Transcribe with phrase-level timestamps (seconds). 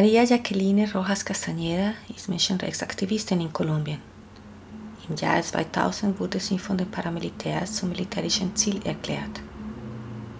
[0.00, 3.98] María Jacqueline Rojas Castañeda ist Menschenrechtsaktivistin in Kolumbien.
[5.06, 9.42] Im Jahr 2000 wurde sie von den Paramilitärs zum militärischen Ziel erklärt.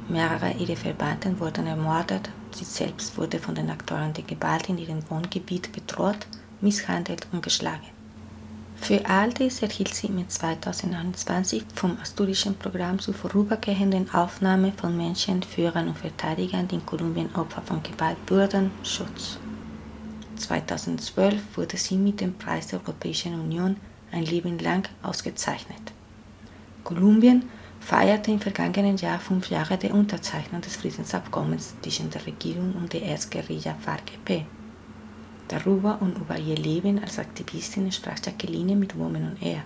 [0.08, 5.02] Mehrere ihrer Verbannten wurden ermordet, sie selbst wurde von den Akteuren der Gewalt in ihrem
[5.10, 6.26] Wohngebiet bedroht,
[6.62, 7.90] misshandelt und geschlagen.
[8.76, 15.42] Für all dies erhielt sie im 2021 vom asturischen Programm zur vorübergehenden Aufnahme von Menschen,
[15.42, 19.38] Führern und Verteidigern, die in Kolumbien Opfer von Gewalt wurden, Schutz.
[20.40, 23.76] 2012 wurde sie mit dem Preis der Europäischen Union
[24.12, 25.92] ein Leben lang ausgezeichnet.
[26.82, 27.44] Kolumbien
[27.80, 33.02] feierte im vergangenen Jahr fünf Jahre der Unterzeichnung des Friedensabkommens zwischen der Regierung und der
[33.02, 34.44] Erzguerilla FARC-EP.
[35.48, 39.64] Darüber und über ihr Leben als Aktivistin sprach Jacqueline mit Women on Air.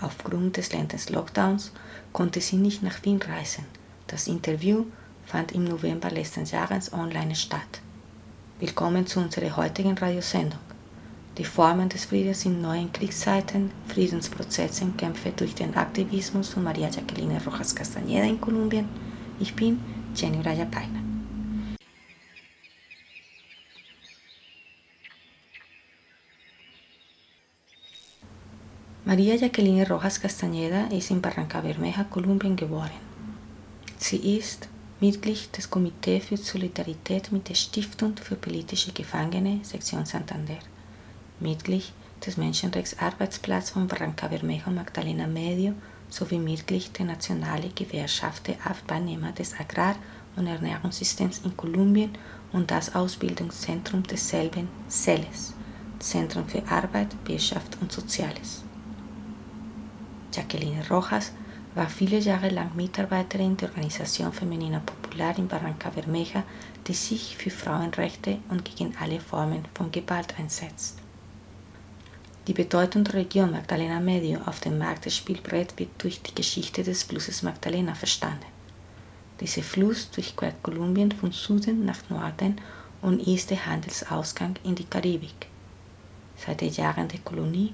[0.00, 1.72] Aufgrund des ländlichen Lockdowns
[2.12, 3.64] konnte sie nicht nach Wien reisen.
[4.06, 4.86] Das Interview
[5.26, 7.80] fand im November letzten Jahres online statt.
[8.60, 10.58] Willkommen zu unserer heutigen Radiosendung.
[11.36, 16.88] Die Formen des Friedens in neuen Kriegszeiten, Friedensprozesse und Kämpfe durch den Aktivismus von Maria
[16.88, 18.88] Jacqueline Rojas Castañeda in Kolumbien.
[19.38, 19.78] Ich bin
[20.12, 20.98] Jenny Raya Paina.
[29.04, 32.90] María Jacqueline Rojas Castañeda ist in Barranca Bermeja, Kolumbien geboren.
[33.98, 34.68] Sie ist
[35.00, 40.58] Mitglied des Komitees für Solidarität mit der Stiftung für politische Gefangene, Sektion Santander,
[41.38, 41.92] Mitglied
[42.26, 45.74] des Menschenrechtsarbeitsplatzes von Barranca Bermeja Magdalena Medio
[46.10, 49.94] sowie Mitglied der Nationalen Gewerkschaft der Arbeitnehmer des Agrar-
[50.34, 52.10] und Ernährungssystems in Kolumbien
[52.52, 55.54] und das Ausbildungszentrum desselben CELES,
[56.00, 58.64] Zentrum für Arbeit, Wirtschaft und Soziales.
[60.34, 61.30] Jacqueline Rojas
[61.78, 66.42] war viele Jahre lang Mitarbeiterin der Organisation Femenina Popular in Barranca Bermeja,
[66.84, 70.98] die sich für Frauenrechte und gegen alle Formen von Gewalt einsetzt.
[72.48, 77.44] Die Bedeutung der Region Magdalena Medio auf dem Marktspielbrett wird durch die Geschichte des Flusses
[77.44, 78.46] Magdalena verstanden.
[79.40, 82.60] Dieser Fluss durchquert Kolumbien von Süden nach Norden
[83.02, 85.46] und ist der Handelsausgang in die Karibik.
[86.36, 87.72] Seit den Jahren der Kolonie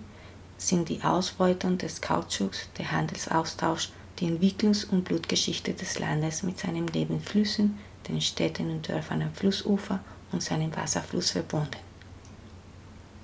[0.69, 6.87] sind die Ausbeutung des Kautschuks, der Handelsaustausch, die Entwicklungs- und Blutgeschichte des Landes mit seinen
[6.87, 10.01] Nebenflüssen, den Städten und Dörfern am Flussufer
[10.33, 11.77] und seinem Wasserfluss verbunden.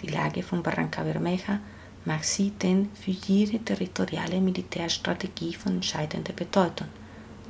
[0.00, 1.60] Die Lage von Barranca Bermeja
[2.04, 6.88] macht sie denn für jede territoriale Militärstrategie von entscheidender Bedeutung.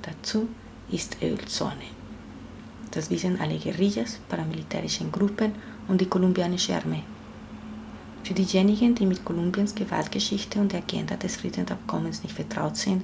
[0.02, 0.48] Dazu
[0.90, 2.00] ist Ölzone.
[2.90, 5.54] Das wissen alle Guerillas, paramilitärischen Gruppen
[5.86, 7.04] und die kolumbianische Armee.
[8.30, 13.02] Für diejenigen, die mit Kolumbiens Gewaltgeschichte und der Agenda des Friedensabkommens nicht vertraut sind,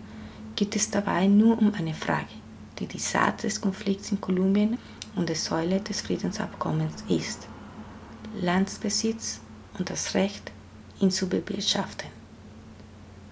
[0.55, 2.29] geht es dabei nur um eine Frage,
[2.79, 4.79] die die Saat des Konflikts in Kolumbien
[5.17, 7.49] und der Säule des Friedensabkommens ist.
[8.41, 9.41] Landsbesitz
[9.77, 10.53] und das Recht,
[11.01, 12.09] ihn zu bewirtschaften.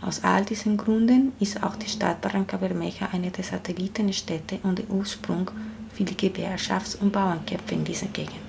[0.00, 4.91] Aus all diesen Gründen ist auch die Stadt Barranca Bermeja eine der Satellitenstädte und der
[4.91, 5.49] Ursprung
[5.93, 8.44] für die Gewerkschafts- und Bauernkämpfe in dieser Gegend.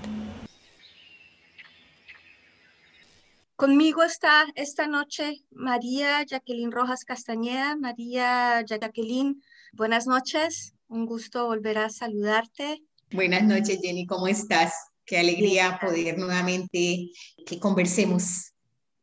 [3.57, 7.77] Conmigo está esta noche María Jacqueline Rojas Castañeda.
[7.77, 10.73] María Jacqueline, buenas noches.
[10.89, 12.83] Un gusto volver a saludarte.
[13.11, 14.05] Buenas noches, Jenny.
[14.07, 14.73] ¿Cómo estás?
[15.05, 17.11] Qué alegría poder nuevamente
[17.45, 18.51] que conversemos.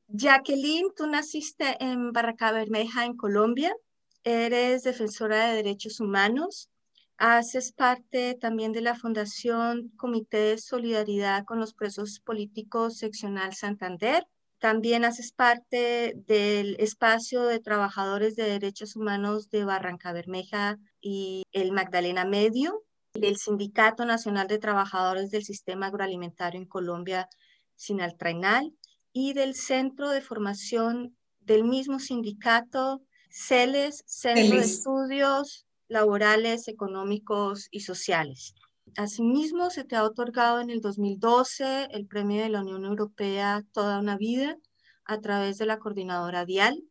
[0.09, 3.75] Jacqueline, tú naciste en Barranca Bermeja, en Colombia.
[4.23, 6.69] Eres defensora de derechos humanos.
[7.17, 14.27] Haces parte también de la Fundación Comité de Solidaridad con los Presos Políticos Seccional Santander.
[14.63, 21.73] También haces parte del espacio de trabajadores de derechos humanos de Barranca Bermeja y el
[21.73, 27.29] Magdalena Medio, del Sindicato Nacional de Trabajadores del Sistema Agroalimentario en Colombia,
[27.75, 28.73] Sinaltrainal,
[29.13, 37.81] y del Centro de Formación del mismo sindicato, CELES, Centro de Estudios Laborales, Económicos y
[37.81, 38.55] Sociales.
[38.97, 43.99] Asimismo, se te ha otorgado en el 2012 el Premio de la Unión Europea Toda
[43.99, 44.59] una Vida
[45.05, 46.83] a través de la Coordinadora Dial.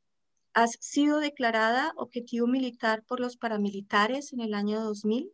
[0.53, 5.31] Has sido declarada objetivo militar por los paramilitares en el año 2000.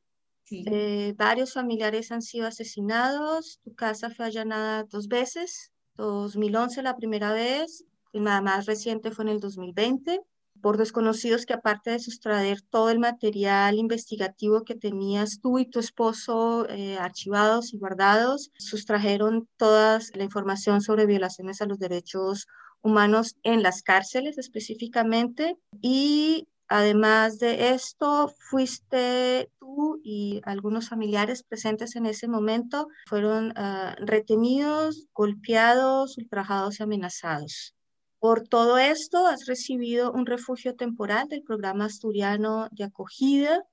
[0.50, 7.34] Eh, varios familiares han sido asesinados, tu casa fue allanada dos veces, 2011 la primera
[7.34, 7.84] vez,
[8.14, 10.22] y nada más reciente fue en el 2020
[10.68, 15.80] por desconocidos que aparte de sustraer todo el material investigativo que tenías tú y tu
[15.80, 22.48] esposo eh, archivados y guardados, sustrajeron toda la información sobre violaciones a los derechos
[22.82, 31.96] humanos en las cárceles específicamente y Además de esto, fuiste tú y algunos familiares presentes
[31.96, 37.77] en ese momento, fueron ah, retenidos, golpeados, ultrajados y amenazados.
[38.20, 43.64] Por todo esto, has recibido un refugio temporal del programa asturiano de acogida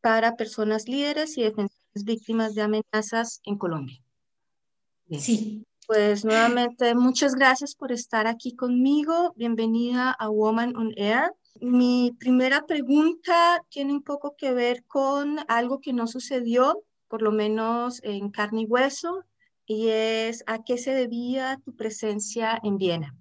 [0.00, 4.02] para personas líderes y defensores víctimas de amenazas en Colombia.
[5.08, 5.64] Sí.
[5.86, 9.34] Pues nuevamente, muchas gracias por estar aquí conmigo.
[9.36, 11.32] Bienvenida a Woman on Air.
[11.60, 17.30] Mi primera pregunta tiene un poco que ver con algo que no sucedió, por lo
[17.30, 19.24] menos en carne y hueso,
[19.64, 23.14] y es a qué se debía tu presencia en Viena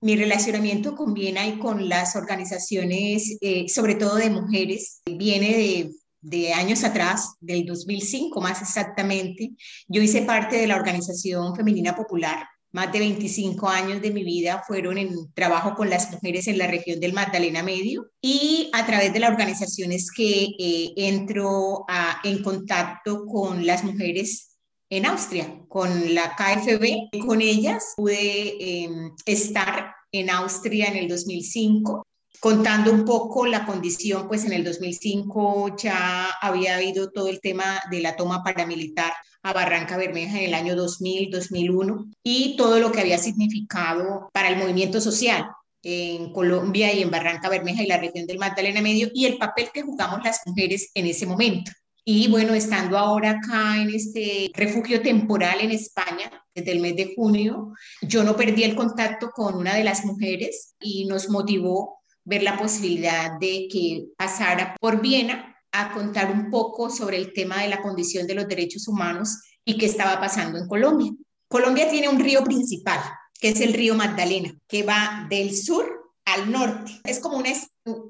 [0.00, 5.90] mi relacionamiento con Viena y con las organizaciones, eh, sobre todo de mujeres, viene
[6.20, 9.50] de, años atrás, del 2005 más exactamente.
[9.86, 12.46] Yo hice parte de la Organización Femenina Popular.
[12.70, 16.66] Más de 25 años de mi vida fueron en trabajo con las mujeres en la
[16.66, 21.86] región del Magdalena Medio y a través de la organización es que eh, entro
[22.24, 24.57] en contacto con las mujeres
[24.90, 27.24] en Austria con la KFB.
[27.26, 32.04] Con ellas pude em, estar en Austria en el 2005
[32.40, 37.80] contando un poco la condición, pues en el 2005 ya había habido todo el tema
[37.90, 39.12] de la toma paramilitar
[39.42, 44.48] a Barranca Bermeja en el año 2000, 2001 y todo lo que había significado para
[44.48, 45.48] el movimiento social
[45.82, 49.70] en Colombia y en Barranca Bermeja y la región del Magdalena Medio y el papel
[49.72, 51.72] que jugamos las mujeres en ese momento.
[52.10, 57.12] Y bueno, estando ahora acá en este refugio temporal en España, desde el mes de
[57.14, 62.42] junio, yo no perdí el contacto con una de las mujeres y nos motivó ver
[62.42, 67.68] la posibilidad de que pasara por Viena a contar un poco sobre el tema de
[67.68, 71.12] la condición de los derechos humanos y qué estaba pasando en Colombia.
[71.46, 73.00] Colombia tiene un río principal,
[73.38, 76.90] que es el río Magdalena, que va del sur al norte.
[77.04, 77.50] Es como una,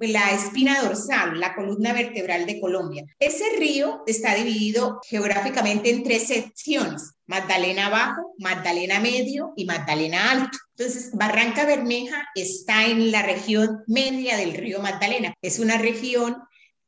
[0.01, 3.05] la espina dorsal, la columna vertebral de Colombia.
[3.19, 10.59] Ese río está dividido geográficamente en tres secciones, Magdalena Bajo, Magdalena Medio y Magdalena Alto.
[10.77, 15.35] Entonces, Barranca Bermeja está en la región media del río Magdalena.
[15.43, 16.37] Es una región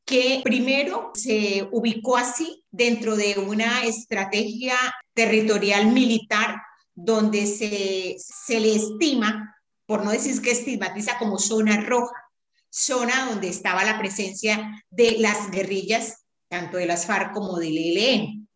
[0.04, 4.74] que primero se ubicó así dentro de una estrategia
[5.14, 6.60] territorial militar
[6.94, 9.54] donde se, se le estima
[9.90, 12.14] por no decir que estigmatiza como zona roja,
[12.70, 18.48] zona donde estaba la presencia de las guerrillas, tanto de las FARC como del ELN,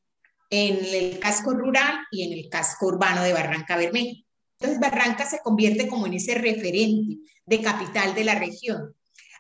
[0.50, 4.20] en el casco rural y en el casco urbano de Barranca Bermeja.
[4.58, 8.94] Entonces Barranca se convierte como en ese referente de capital de la región.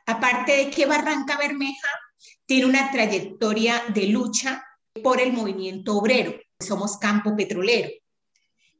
[0.06, 1.88] Aparte de que Barranca Bermeja
[2.46, 4.62] tiene una trayectoria de lucha
[5.02, 6.34] por el movimiento obrero.
[6.58, 7.88] Somos campo petrolero.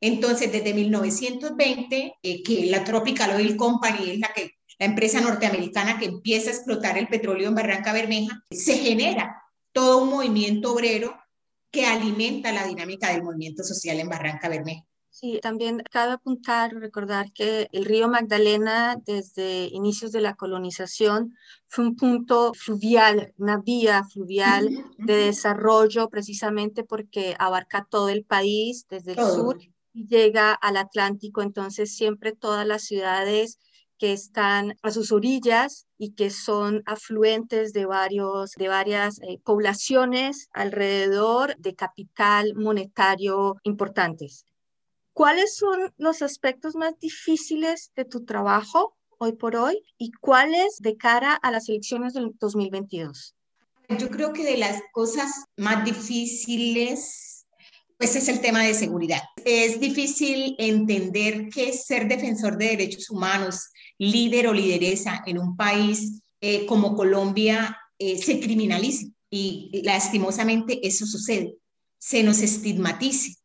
[0.01, 5.99] Entonces, desde 1920, eh, que la Tropical Oil Company es la, que, la empresa norteamericana
[5.99, 11.17] que empieza a explotar el petróleo en Barranca Bermeja, se genera todo un movimiento obrero
[11.71, 14.85] que alimenta la dinámica del movimiento social en Barranca Bermeja.
[15.11, 21.37] Sí, también cabe apuntar, recordar que el río Magdalena desde inicios de la colonización
[21.69, 28.87] fue un punto fluvial, una vía fluvial de desarrollo precisamente porque abarca todo el país,
[28.89, 29.59] desde el sur
[29.93, 33.61] llega al Atlántico, entonces siempre todas las ciudades
[34.05, 40.51] que están a sus orillas y que son afluentes de, varios, de varias eh, poblaciones
[40.53, 44.45] alrededor de capital monetario importantes.
[45.15, 50.99] ¿Cuáles son los aspectos más difíciles de tu trabajo hoy por hoy y cuáles de
[50.99, 53.35] cara a las elecciones del 2022?
[53.89, 57.34] Yo creo que de las cosas más difíciles
[58.05, 59.23] ese es el tema de seguridad.
[59.45, 65.57] Es difícil entender qué es ser defensor de derechos humanos, líder o lideresa en un
[65.57, 71.57] país eh, como Colombia eh, se criminalice y lastimosamente eso sucede,
[71.99, 73.37] se nos estigmatice.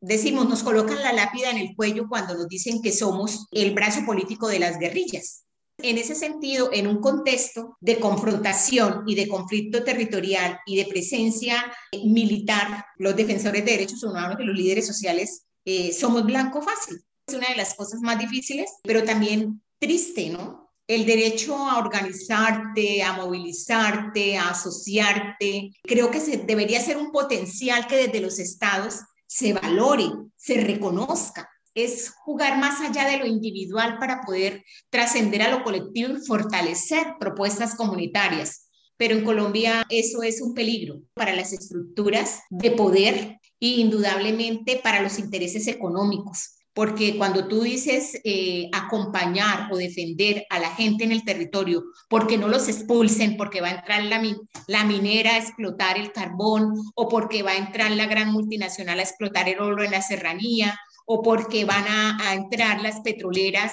[0.00, 4.04] Decimos, nos colocan la lápida en el cuello cuando nos dicen que somos el brazo
[4.04, 5.44] político de las guerrillas.
[5.80, 11.72] En ese sentido, en un contexto de confrontación y de conflicto territorial y de presencia
[12.04, 17.00] militar, los defensores de derechos humanos y los líderes sociales eh, somos blanco fácil.
[17.26, 20.68] Es una de las cosas más difíciles, pero también triste, ¿no?
[20.88, 27.96] el derecho a organizarte, a movilizarte, a asociarte, creo que debería ser un potencial que
[27.96, 31.48] desde los estados se valore, se reconozca.
[31.84, 37.14] Es jugar más allá de lo individual para poder trascender a lo colectivo y fortalecer
[37.20, 38.68] propuestas comunitarias.
[38.96, 45.02] Pero en Colombia eso es un peligro para las estructuras de poder e indudablemente para
[45.02, 51.10] los intereses económicos porque cuando tú dices eh, acompañar o defender a la gente en
[51.10, 56.12] el territorio, porque no los expulsen, porque va a entrar la minera a explotar el
[56.12, 60.02] carbón, o porque va a entrar la gran multinacional a explotar el oro en la
[60.02, 60.78] serranía,
[61.10, 63.72] o porque van a, entrar las petroleras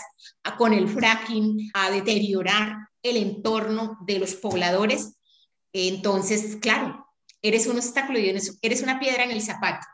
[0.58, 5.18] con el fracking a deteriorar el entorno de los pobladores,
[5.74, 7.06] entonces, claro,
[7.42, 9.86] eres un obstáculo y eres una piedra en el zapato.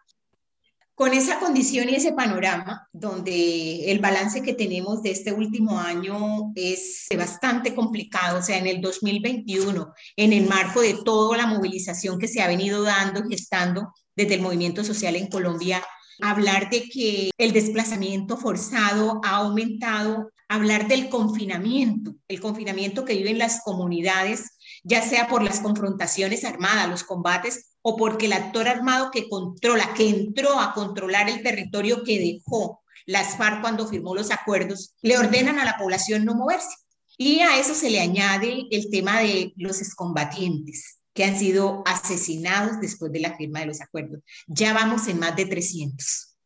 [0.93, 6.51] Con esa condición y ese panorama, donde el balance que tenemos de este último año
[6.53, 12.19] es bastante complicado, o sea, en el 2021, en el marco de toda la movilización
[12.19, 15.83] que se ha venido dando, gestando desde el movimiento social en Colombia,
[16.20, 23.38] hablar de que el desplazamiento forzado ha aumentado, hablar del confinamiento, el confinamiento que viven
[23.38, 29.12] las comunidades, ya sea por las confrontaciones armadas, los combates o porque el actor armado
[29.12, 34.32] que controla, que entró a controlar el territorio que dejó las FARC cuando firmó los
[34.32, 36.75] acuerdos, le ordenan a la población no moverse.
[37.18, 42.80] Y a eso se le añade el tema de los excombatientes que han sido asesinados
[42.80, 44.22] después de la firma de los acuerdos.
[44.48, 46.38] Ya vamos en más de 300.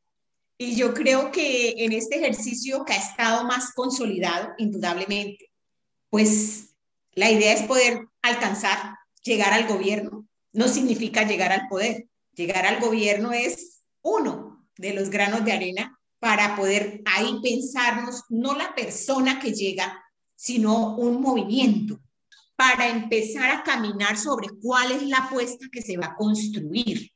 [0.58, 5.52] Y yo creo que en este ejercicio que ha estado más consolidado, indudablemente,
[6.10, 6.76] pues
[7.14, 12.08] la idea es poder alcanzar, llegar al gobierno, no significa llegar al poder.
[12.34, 18.56] Llegar al gobierno es uno de los granos de arena para poder ahí pensarnos no
[18.56, 20.04] la persona que llega,
[20.36, 22.00] sino un movimiento
[22.56, 27.12] para empezar a caminar sobre cuál es la apuesta que se va a construir.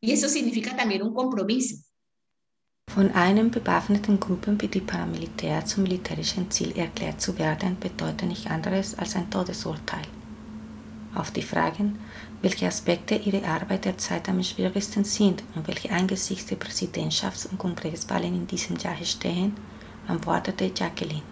[0.00, 1.76] Y eso significa también un compromiso.
[2.94, 8.96] Von einem bewaffneten Gruppen wie Paramilitär zum militärischen Ziel erklärt zu werden, bedeutet nicht anderes
[8.96, 10.06] als ein Todesurteil.
[11.14, 11.98] Auf die Fragen,
[12.42, 18.34] welche Aspekte ihrer Arbeit derzeit am schwierigsten sind und welche angesichts der Präsidentschafts- und Kongresswahlen
[18.34, 19.54] in diesem Jahr stehen,
[20.06, 21.22] antwortete Jacqueline.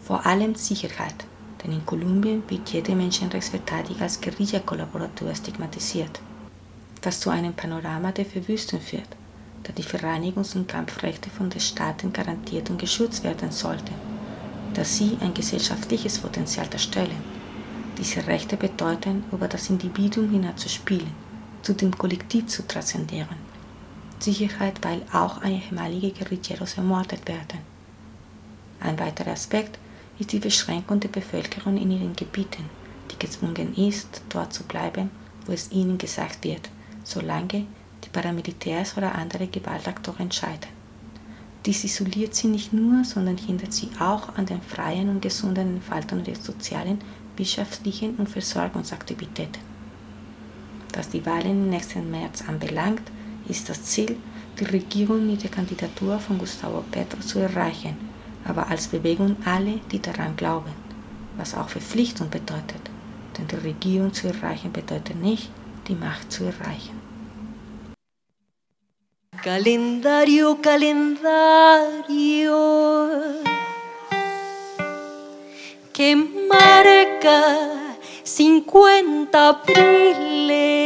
[0.00, 1.26] Vor allem Sicherheit,
[1.62, 6.20] denn in Kolumbien wird jeder Menschenrechtsverteidiger als Guerilla-Kollaborateur stigmatisiert,
[7.02, 9.16] was zu einem Panorama der Verwüstung führt,
[9.62, 13.94] da die Vereinigungs- und Kampfrechte von den Staaten garantiert und geschützt werden sollten,
[14.74, 17.42] da sie ein gesellschaftliches Potenzial darstellen
[17.98, 21.12] diese Rechte bedeuten, über das Individuum hinauszuspielen,
[21.62, 23.36] zu dem Kollektiv zu transzendieren.
[24.18, 27.58] Sicherheit, weil auch ehemalige Guerilleros ermordet werden.
[28.80, 29.78] Ein weiterer Aspekt
[30.22, 32.70] ist die Beschränkung der Bevölkerung in ihren Gebieten,
[33.10, 35.10] die gezwungen ist, dort zu bleiben,
[35.46, 36.70] wo es ihnen gesagt wird,
[37.02, 37.66] solange
[38.04, 40.70] die Paramilitärs oder andere Gewaltaktoren entscheiden.
[41.66, 46.22] Dies isoliert sie nicht nur, sondern hindert sie auch an den freien und gesunden Entfaltung
[46.22, 46.98] der sozialen
[47.36, 49.62] wirtschaftlichen und Versorgungsaktivitäten.
[50.94, 53.10] Was die Wahlen nächsten März anbelangt,
[53.48, 54.16] ist das Ziel,
[54.60, 58.11] die Regierung mit der Kandidatur von Gustavo Petro zu erreichen,
[58.44, 60.72] aber als Bewegung alle, die daran glauben,
[61.36, 62.90] was auch Verpflichtung bedeutet.
[63.38, 65.50] Denn die Regierung zu erreichen bedeutet nicht,
[65.88, 67.00] die Macht zu erreichen.
[69.42, 71.32] Calendario, calendario
[75.92, 77.70] que marca
[78.24, 80.82] 50 abriles.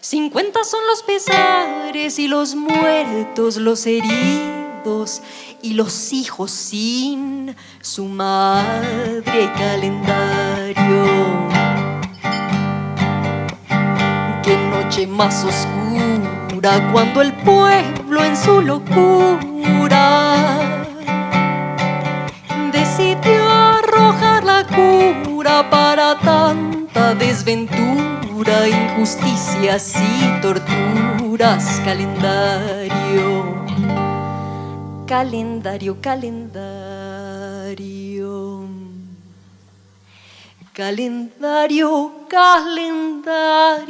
[0.00, 5.22] 50 son los pesares y los muertos, los heridos
[5.62, 11.04] y los hijos sin su madre calendario.
[14.42, 20.58] Qué noche más oscura cuando el pueblo en su locura
[22.72, 31.80] decidió arrojar la cura para tanta desventura, injusticias y torturas.
[31.84, 33.64] Calendario,
[35.06, 36.66] calendario, calendario.
[40.72, 43.86] Calendario, calendario.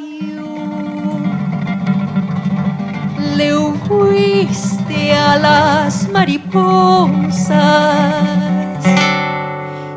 [3.35, 7.55] Le huiste a las mariposas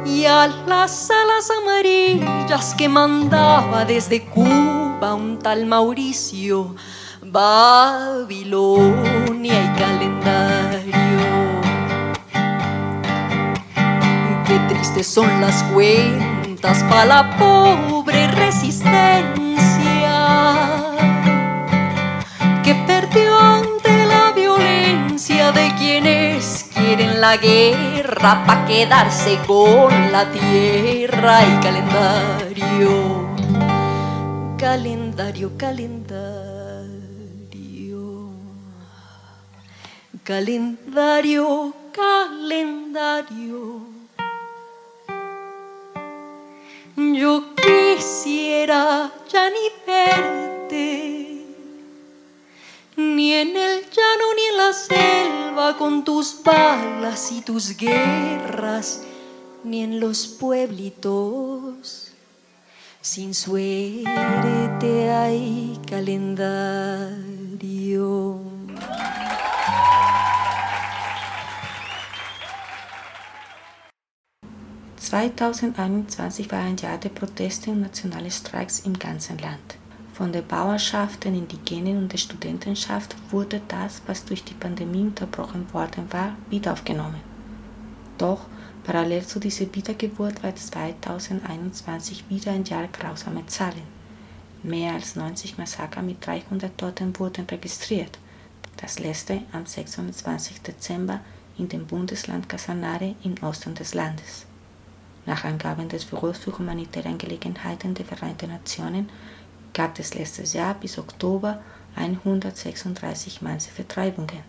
[0.05, 6.75] y a las alas amarillas que mandaba desde Cuba un tal Mauricio,
[7.21, 8.73] Babilonia
[9.63, 11.08] y calendario.
[15.03, 19.29] Son las cuentas para la pobre resistencia
[22.63, 31.45] que perdió ante la violencia de quienes quieren la guerra para quedarse con la tierra
[31.45, 33.29] y calendario,
[34.57, 36.49] calendario, calendario.
[40.23, 43.98] Calendario, calendario.
[46.99, 51.45] Yo quisiera ya ni verte,
[52.97, 59.03] ni en el llano ni en la selva con tus balas y tus guerras,
[59.63, 62.11] ni en los pueblitos.
[62.99, 67.29] Sin suerte hay calendario.
[75.09, 79.77] 2021 war ein Jahr der Proteste und nationale Streiks im ganzen Land.
[80.13, 85.65] Von der Bauerschaft, den Indigenen und der Studentenschaft wurde das, was durch die Pandemie unterbrochen
[85.73, 87.21] worden war, wieder aufgenommen.
[88.19, 88.41] Doch
[88.83, 93.87] parallel zu dieser Wiedergeburt war 2021 wieder ein Jahr grausamer Zahlen.
[94.61, 98.19] Mehr als 90 Massaker mit 300 Toten wurden registriert.
[98.77, 100.61] Das letzte am 26.
[100.61, 101.21] Dezember
[101.57, 104.45] in dem Bundesland Casanare im Osten des Landes.
[105.29, 109.09] Nach Angaben des Büros für humanitäre Angelegenheiten der Vereinten Nationen
[109.75, 111.61] gab es letztes Jahr bis Oktober
[111.95, 114.39] 136 Massenvertreibungen.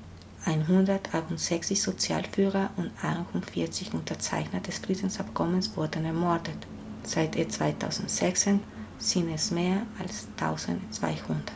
[0.46, 6.66] 168 Sozialführer und 41 Unterzeichner des Friedensabkommens wurden ermordet.
[7.02, 8.48] Seit 2006
[8.96, 11.52] sind es mehr als 1200.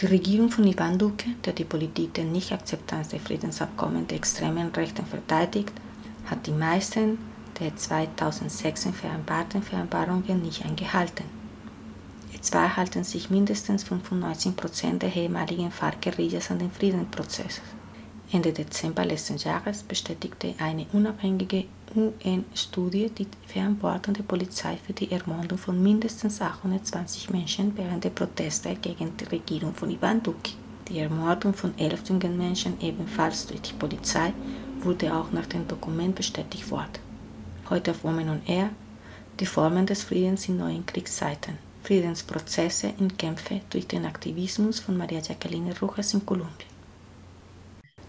[0.00, 5.04] Die Regierung von Ivan Duque, der die Politik der Nichtakzeptanz der Friedensabkommen der extremen Rechten
[5.04, 5.74] verteidigt,
[6.24, 7.18] hat die meisten
[7.60, 11.24] der 2006 vereinbarten Vereinbarungen nicht eingehalten.
[12.34, 17.60] Etwa halten sich mindestens 95 Prozent der ehemaligen FARC-Guerillas an den Friedensprozess.
[18.32, 25.56] Ende Dezember letzten Jahres bestätigte eine unabhängige UN-Studie die Verantwortung der Polizei für die Ermordung
[25.56, 30.54] von mindestens 820 Menschen während der Proteste gegen die Regierung von Ivan Duque.
[30.88, 34.32] Die Ermordung von elf jungen Menschen ebenfalls durch die Polizei
[34.80, 37.03] wurde auch nach dem Dokument bestätigt worden
[37.70, 38.70] heute auf Women on Air,
[39.40, 45.20] die Formen des Friedens in neuen Kriegszeiten, Friedensprozesse in Kämpfe durch den Aktivismus von Maria
[45.20, 46.68] Jacqueline Rojas in Kolumbien.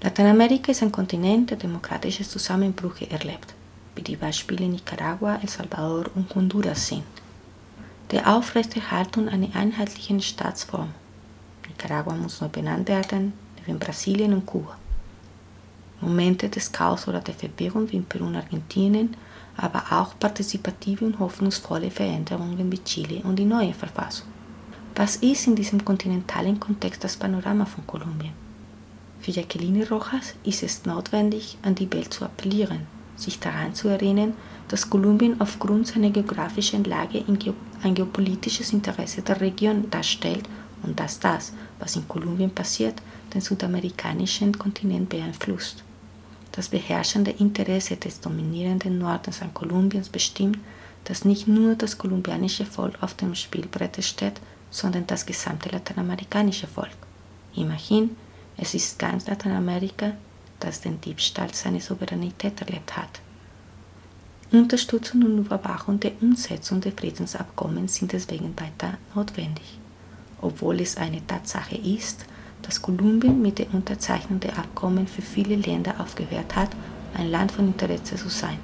[0.01, 3.53] Lateinamerika ist ein Kontinent, der demokratische Zusammenbrüche erlebt,
[3.95, 7.03] wie die Beispiele Nicaragua, El Salvador und Honduras sind.
[8.11, 10.89] Der Aufrechterhaltung einer einheitlichen Staatsform.
[11.67, 13.33] Nicaragua muss neu benannt werden,
[13.65, 14.77] neben Brasilien und Kuba.
[16.01, 19.15] Momente des Chaos oder der Verwirrung wie in Peru und Argentinien
[19.57, 24.27] aber auch partizipative und hoffnungsvolle Veränderungen wie Chile und die neue Verfassung.
[24.95, 28.33] Was ist in diesem kontinentalen Kontext das Panorama von Kolumbien?
[29.19, 32.81] Für Jacqueline Rojas ist es notwendig, an die Welt zu appellieren,
[33.15, 34.33] sich daran zu erinnern,
[34.67, 37.23] dass Kolumbien aufgrund seiner geografischen Lage
[37.83, 40.47] ein geopolitisches Interesse der Region darstellt
[40.83, 43.01] und dass das, was in Kolumbien passiert,
[43.33, 45.84] den südamerikanischen Kontinent beeinflusst.
[46.55, 50.57] Das beherrschende Interesse des dominierenden Nordens an Kolumbiens bestimmt,
[51.03, 54.39] dass nicht nur das kolumbianische Volk auf dem Spielbrett steht,
[54.69, 56.95] sondern das gesamte lateinamerikanische Volk.
[57.55, 58.15] Immerhin,
[58.57, 60.13] es ist ganz Lateinamerika,
[60.59, 63.19] das den Diebstahl seiner Souveränität erlebt hat.
[64.51, 69.77] Unterstützung und Überwachung der Umsetzung der Friedensabkommen sind deswegen weiter notwendig.
[70.41, 72.25] Obwohl es eine Tatsache ist,
[72.65, 76.71] dass Kolumbien mit der Unterzeichnung der Abkommen für viele Länder aufgehört hat,
[77.13, 78.59] ein Land von Interesse zu sein.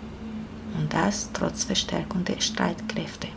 [0.78, 3.28] Und das trotz Verstärkung der Streitkräfte.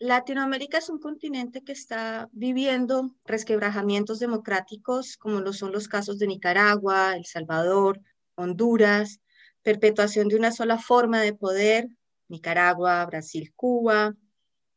[0.00, 6.26] Latinoamérica es un continente que está viviendo resquebrajamientos democráticos, como lo son los casos de
[6.26, 8.00] Nicaragua, El Salvador,
[8.34, 9.20] Honduras,
[9.62, 11.88] perpetuación de una sola forma de poder,
[12.28, 14.14] Nicaragua, Brasil, Cuba,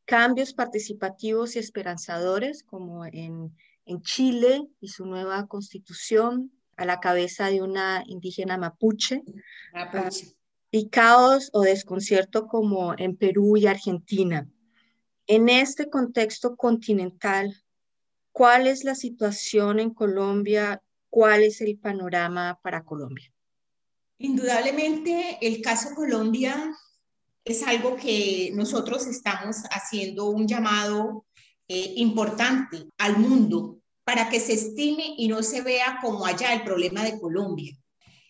[0.06, 3.54] cambios participativos y esperanzadores, como en
[3.88, 9.24] en Chile y su nueva constitución a la cabeza de una indígena mapuche.
[9.74, 10.36] mapuche.
[10.70, 14.48] Y caos o desconcierto como en Perú y Argentina.
[15.26, 17.56] En este contexto continental,
[18.32, 20.84] ¿cuál es la situación en Colombia?
[21.10, 23.32] ¿Cuál es el panorama para Colombia?
[24.20, 26.74] Indudablemente, el caso Colombia
[27.46, 31.26] es algo que nosotros estamos haciendo un llamado
[31.68, 36.64] eh, importante al mundo para que se estime y no se vea como allá el
[36.64, 37.76] problema de Colombia.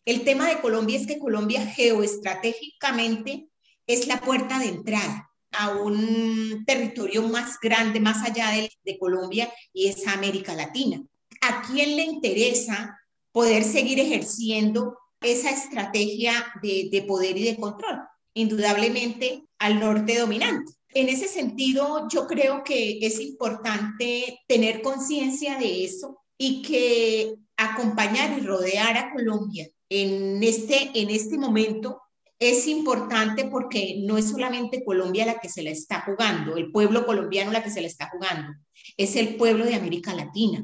[0.06, 3.50] El tema de Colombia es que Colombia geoestratégicamente
[3.86, 9.52] es la puerta de entrada a un territorio más grande, más allá de, de Colombia,
[9.73, 11.02] y es América Latina.
[11.41, 12.97] ¿A quién le interesa
[13.32, 18.00] poder seguir ejerciendo esa estrategia de, de poder y de control?
[18.34, 20.73] Indudablemente al norte dominante.
[20.99, 28.36] En ese sentido, yo creo que es importante tener conciencia de eso y que acompañar
[28.38, 32.01] y rodear a Colombia en este, en este momento
[32.39, 37.05] es importante porque no es solamente Colombia la que se la está jugando, el pueblo
[37.05, 38.53] colombiano la que se la está jugando,
[38.97, 40.63] es el pueblo de América Latina,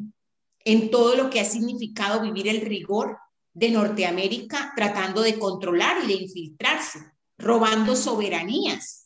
[0.66, 3.20] en todo lo que ha significado vivir el rigor
[3.54, 7.00] de Norteamérica tratando de controlar y de infiltrarse,
[7.38, 9.03] robando soberanías.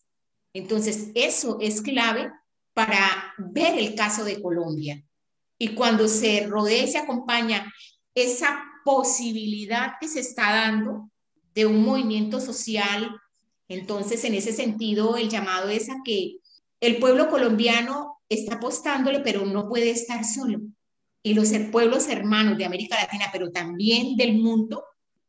[0.53, 2.31] Entonces, eso es clave
[2.73, 5.03] para ver el caso de Colombia.
[5.57, 7.73] Y cuando se rodea y se acompaña
[8.13, 11.09] esa posibilidad que se está dando
[11.53, 13.09] de un movimiento social,
[13.67, 16.37] entonces en ese sentido el llamado es a que
[16.79, 20.59] el pueblo colombiano está apostándole, pero no puede estar solo.
[21.23, 24.83] Y los pueblos hermanos de América Latina, pero también del mundo,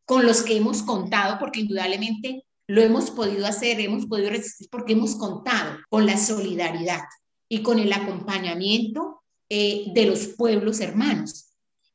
[0.04, 4.92] con los que hemos contado, porque indudablemente lo hemos podido hacer, hemos podido resistir, porque
[4.92, 7.00] hemos contado con la solidaridad
[7.48, 11.48] y con el acompañamiento eh, de los pueblos hermanos.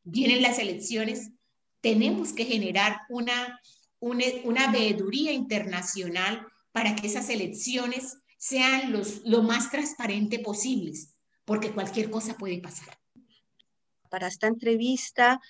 [0.04, 1.30] Vienen las elecciones,
[1.80, 3.60] tenemos que generar una,
[4.00, 11.14] una, una veeduría internacional para que esas elecciones sean los, lo más transparente posibles,
[11.46, 13.03] porque cualquier cosa puede pasar
[14.14, 15.42] para esta entrevista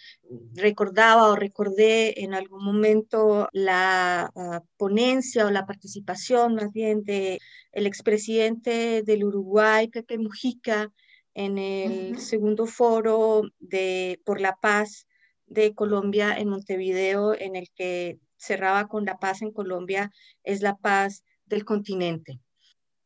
[0.55, 7.39] recordaba o recordé en algún momento la uh, ponencia o la participación más bien de
[7.73, 10.93] el expresidente del Uruguay, Pepe Mujica,
[11.33, 12.19] en el uh -huh.
[12.19, 15.07] segundo foro de por la paz
[15.45, 20.09] de Colombia en Montevideo, en el que cerraba con la paz en Colombia
[20.43, 22.39] es la paz del continente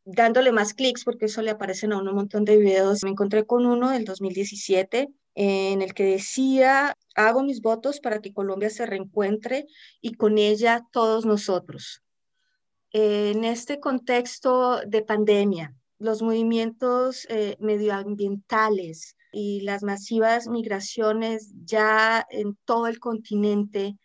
[0.09, 3.03] dándole más clics porque eso le aparecen a uno un montón de videos.
[3.03, 5.09] Me encontré con uno del 2017
[5.39, 9.67] en el que decía, hago mis votos para que Colombia se reencuentre
[10.02, 12.02] y con ella todos nosotros.
[12.91, 22.58] En este contexto de pandemia, los movimientos eh, medioambientales y las masivas migraciones ya en
[22.65, 23.95] todo el continente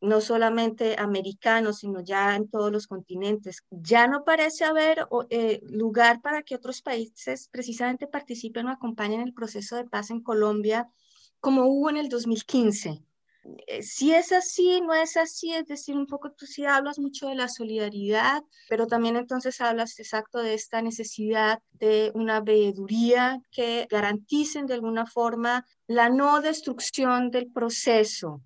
[0.00, 3.64] no solamente americanos, sino ya en todos los continentes.
[3.70, 9.34] Ya no parece haber eh, lugar para que otros países precisamente participen o acompañen el
[9.34, 10.88] proceso de paz en Colombia
[11.40, 13.02] como hubo en el 2015.
[13.66, 17.28] Eh, si es así, no es así, es decir, un poco tú sí hablas mucho
[17.28, 23.86] de la solidaridad, pero también entonces hablas exacto de esta necesidad de una veeduría que
[23.90, 28.42] garanticen de alguna forma la no destrucción del proceso,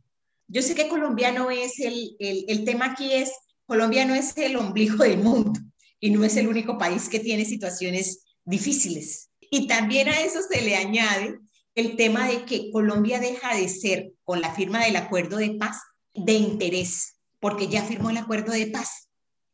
[0.48, 3.32] yo sé que Colombia no es el, el, tema aquí es,
[3.66, 5.58] Colombia no es el ombligo del mundo
[6.00, 9.30] y no es el único país que tiene situaciones difíciles.
[9.40, 11.38] Y también a eso se le añade
[11.74, 15.78] el tema de que Colombia deja de ser, con la firma del acuerdo de paz,
[16.14, 19.08] de interés, porque ya firmó el acuerdo de paz.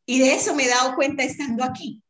[0.05, 2.03] Y de eso me he dado cuenta estando aquí.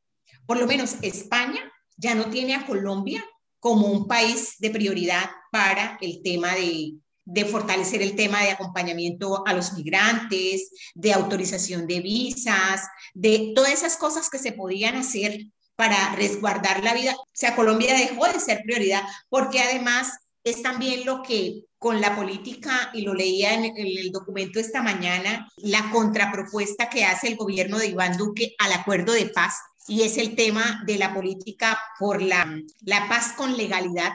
[0.46, 3.24] Por lo menos España ya no tiene a Colombia
[3.60, 6.96] como un país de prioridad para el tema de,
[7.32, 12.82] de fortalecer el tema de acompañamiento a los migrantes, de autorización de visas,
[13.14, 17.16] de todas esas cosas que se podían hacer para resguardar la vida.
[17.16, 20.12] O sea, Colombia dejó de ser prioridad porque además
[20.44, 25.48] es también lo que con la política, y lo leía en el documento esta mañana,
[25.58, 29.56] la contrapropuesta que hace el gobierno de Iván Duque al acuerdo de paz,
[29.88, 32.46] y es el tema de la política por la,
[32.82, 34.14] la paz con legalidad,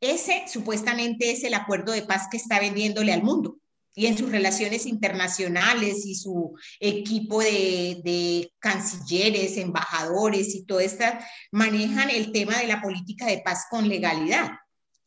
[0.00, 3.58] ese supuestamente es el acuerdo de paz que está vendiéndole al mundo
[3.94, 11.04] y en sus relaciones internacionales y su equipo de, cancilleres, embajadores y todo esto,
[11.50, 14.52] manejan el tema de la política de paz con legalidad.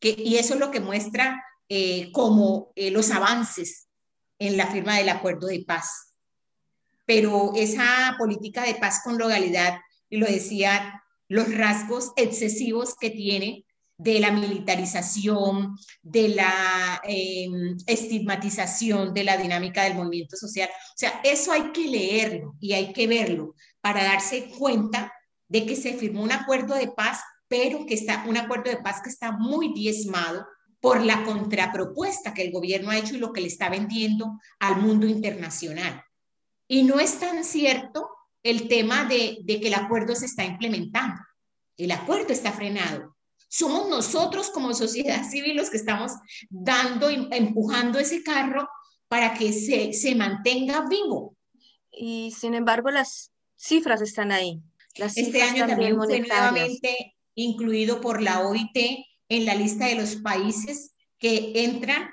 [0.00, 3.88] Y eso es lo que muestra eh, como eh, los avances
[4.38, 6.12] en la firma del acuerdo de paz.
[7.06, 9.78] Pero esa política de paz con legalidad,
[10.10, 13.64] y lo decía, los rasgos excesivos que tiene
[13.96, 17.48] de la militarización, de la eh,
[17.86, 20.68] estigmatización de la dinámica del movimiento social.
[20.68, 25.12] O sea, eso hay que leerlo y hay que verlo para darse cuenta
[25.48, 29.00] de que se firmó un acuerdo de paz, pero que está un acuerdo de paz
[29.02, 30.44] que está muy diezmado
[30.80, 34.76] por la contrapropuesta que el gobierno ha hecho y lo que le está vendiendo al
[34.76, 36.02] mundo internacional.
[36.66, 38.08] Y no es tan cierto
[38.42, 41.20] el tema de, de que el acuerdo se está implementando.
[41.76, 43.13] El acuerdo está frenado
[43.54, 46.12] somos nosotros como sociedad civil los que estamos
[46.50, 48.68] dando, empujando ese carro
[49.06, 51.36] para que se, se mantenga vivo.
[51.92, 54.60] Y sin embargo, las cifras están ahí.
[54.96, 58.76] Las este año también, fue nuevamente incluido por la OIT
[59.28, 62.10] en la lista de los países que entran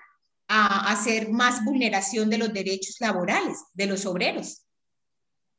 [0.47, 4.63] a hacer más vulneración de los derechos laborales de los obreros.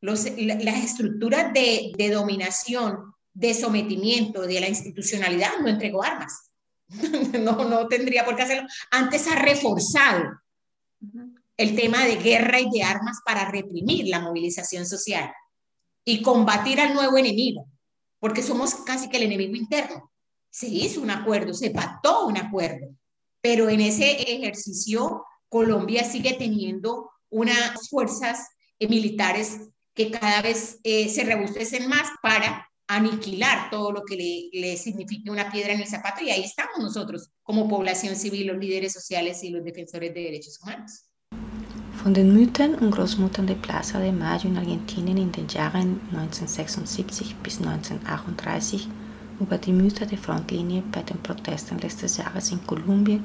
[0.01, 6.51] Los, las estructuras de, de dominación, de sometimiento, de la institucionalidad no entregó armas.
[7.41, 8.69] no, no tendría por qué hacerlo.
[8.91, 10.25] Antes ha reforzado
[11.57, 15.33] el tema de guerra y de armas para reprimir la movilización social
[16.05, 17.67] y combatir al nuevo enemigo,
[18.19, 20.11] porque somos casi que el enemigo interno.
[20.51, 22.89] Se hizo un acuerdo, se pactó un acuerdo,
[23.41, 28.49] pero en ese ejercicio Colombia sigue teniendo unas fuerzas
[28.81, 34.77] militares que cada vez eh, se robustecen más para aniquilar todo lo que le, le,
[34.77, 38.93] signifique una piedra en el zapato y ahí estamos nosotros como población civil, los líderes
[38.93, 41.09] sociales y los defensores de derechos humanos.
[42.03, 47.37] Von den Müttern und Großmuttern der Plaza de Mayo in Argentinien in den Jahren 1976
[47.43, 48.89] bis 1938
[49.39, 53.25] über die Mütter der Frontlinie bei den Protesten letztes Jahres in Kolumbien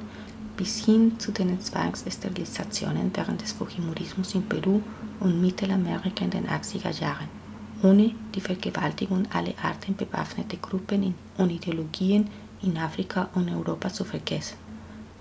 [0.56, 4.80] bis hin zu den Zwangssterilisationen während des Fujimorismus in Peru
[5.20, 7.37] und Mittelamerika in den 80er Jahren
[7.82, 12.28] ohne die Vergewaltigung aller Arten bewaffneter Gruppen und Ideologien
[12.62, 14.56] in Afrika und Europa zu vergessen.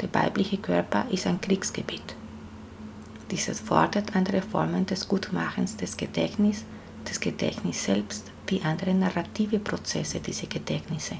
[0.01, 2.15] Der weibliche Körper ist ein Kriegsgebiet.
[3.31, 6.65] Dieses fordert andere Formen des Gutmachens des Gedächtnisses,
[7.07, 11.17] des Gedächtnisses selbst, wie andere narrative Prozesse dieser Gedächtnisse.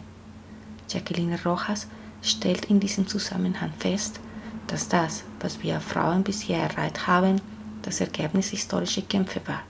[0.90, 1.88] Jacqueline Rojas
[2.22, 4.20] stellt in diesem Zusammenhang fest,
[4.68, 7.42] dass das, was wir Frauen bisher erreicht haben,
[7.82, 9.64] das Ergebnis historischer Kämpfe war.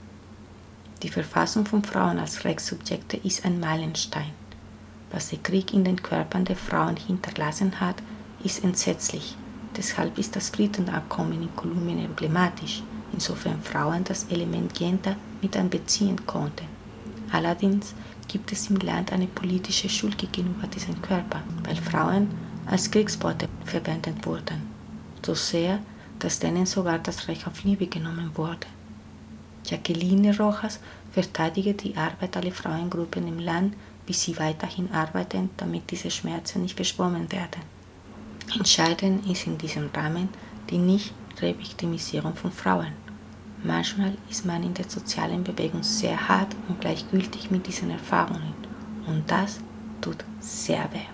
[1.03, 4.31] Die Verfassung von Frauen als Rechtssubjekte ist ein Meilenstein.
[5.11, 7.97] Was der Krieg in den Körpern der Frauen hinterlassen hat,
[8.43, 9.35] ist entsetzlich.
[9.75, 12.81] Deshalb ist das Friedenabkommen in Kolumbien emblematisch,
[13.13, 16.65] insofern Frauen das Element Gender mit einbeziehen konnten.
[17.31, 17.93] Allerdings
[18.27, 22.29] gibt es im Land eine politische Schuld gegenüber diesen Körpern, weil Frauen
[22.65, 24.63] als Kriegsbeute verwendet wurden.
[25.23, 25.79] So sehr,
[26.17, 28.65] dass denen sogar das Recht auf Liebe genommen wurde.
[29.67, 30.79] Jacqueline Rojas
[31.11, 33.75] verteidigt die Arbeit aller Frauengruppen im Land,
[34.05, 37.61] wie sie weiterhin arbeiten, damit diese Schmerzen nicht verschwommen werden.
[38.55, 40.29] Entscheidend ist in diesem Rahmen
[40.69, 42.93] die Nicht-Reviktimisierung von Frauen.
[43.63, 48.53] Manchmal ist man in der sozialen Bewegung sehr hart und gleichgültig mit diesen Erfahrungen
[49.07, 49.59] und das
[49.99, 51.09] tut sehr weh.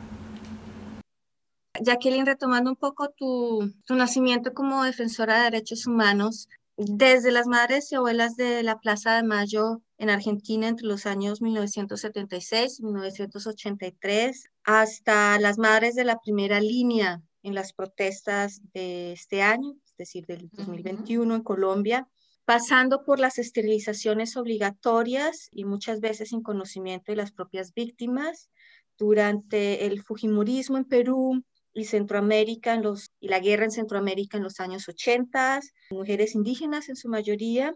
[1.83, 7.91] Jacqueline, retomando un poco tu, tu nacimiento como defensora de derechos humanos, desde las madres
[7.91, 14.45] y abuelas de la Plaza de Mayo en Argentina entre los años 1976 y 1983,
[14.63, 20.25] hasta las madres de la primera línea en las protestas de este año, es decir,
[20.25, 22.07] del 2021 en Colombia,
[22.45, 28.49] pasando por las esterilizaciones obligatorias y muchas veces sin conocimiento de las propias víctimas,
[28.97, 34.43] durante el Fujimorismo en Perú, y Centroamérica en los, y la guerra en Centroamérica en
[34.43, 37.75] los años 80, mujeres indígenas en su mayoría,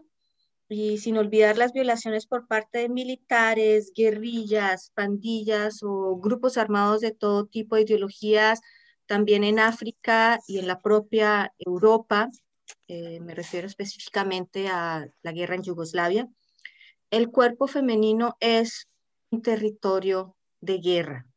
[0.68, 7.12] y sin olvidar las violaciones por parte de militares, guerrillas, pandillas o grupos armados de
[7.12, 8.60] todo tipo de ideologías,
[9.06, 12.30] también en África y en la propia Europa,
[12.86, 16.28] eh, me refiero específicamente a la guerra en Yugoslavia,
[17.10, 18.88] el cuerpo femenino es
[19.30, 21.27] un territorio de guerra.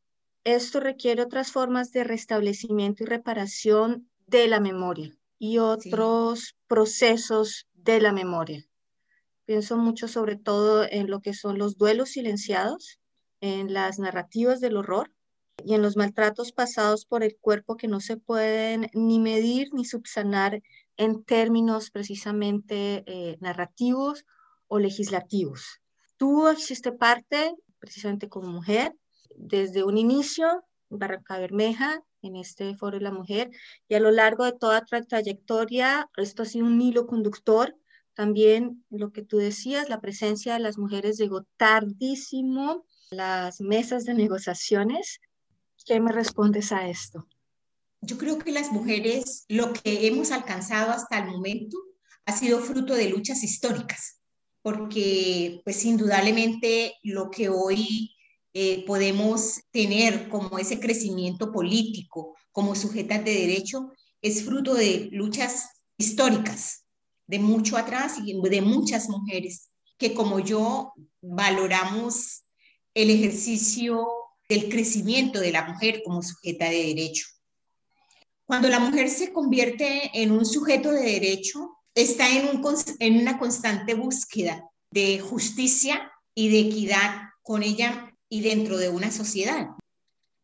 [0.43, 8.01] Esto requiere otras formas de restablecimiento y reparación de la memoria y otros procesos de
[8.01, 8.65] la memoria.
[9.45, 12.99] Pienso mucho sobre todo en lo que son los duelos silenciados,
[13.39, 15.11] en las narrativas del horror
[15.63, 19.85] y en los maltratos pasados por el cuerpo que no se pueden ni medir ni
[19.85, 20.61] subsanar
[20.97, 24.25] en términos precisamente eh, narrativos
[24.67, 25.81] o legislativos.
[26.17, 28.95] Tú hiciste parte, precisamente como mujer,
[29.37, 33.49] desde un inicio, Barranca Bermeja, en este Foro de la Mujer,
[33.87, 37.75] y a lo largo de toda trayectoria, esto ha sido un hilo conductor.
[38.13, 44.13] También lo que tú decías, la presencia de las mujeres llegó tardísimo, las mesas de
[44.13, 45.19] negociaciones.
[45.85, 47.25] ¿Qué me respondes a esto?
[48.01, 51.77] Yo creo que las mujeres, lo que hemos alcanzado hasta el momento,
[52.25, 54.21] ha sido fruto de luchas históricas,
[54.61, 58.11] porque pues indudablemente lo que hoy
[58.53, 65.69] eh, podemos tener como ese crecimiento político, como sujetas de derecho, es fruto de luchas
[65.97, 66.85] históricas,
[67.27, 72.43] de mucho atrás y de muchas mujeres que como yo valoramos
[72.93, 74.07] el ejercicio
[74.49, 77.27] del crecimiento de la mujer como sujeta de derecho.
[78.45, 83.39] Cuando la mujer se convierte en un sujeto de derecho, está en, un, en una
[83.39, 89.67] constante búsqueda de justicia y de equidad con ella y dentro de una sociedad.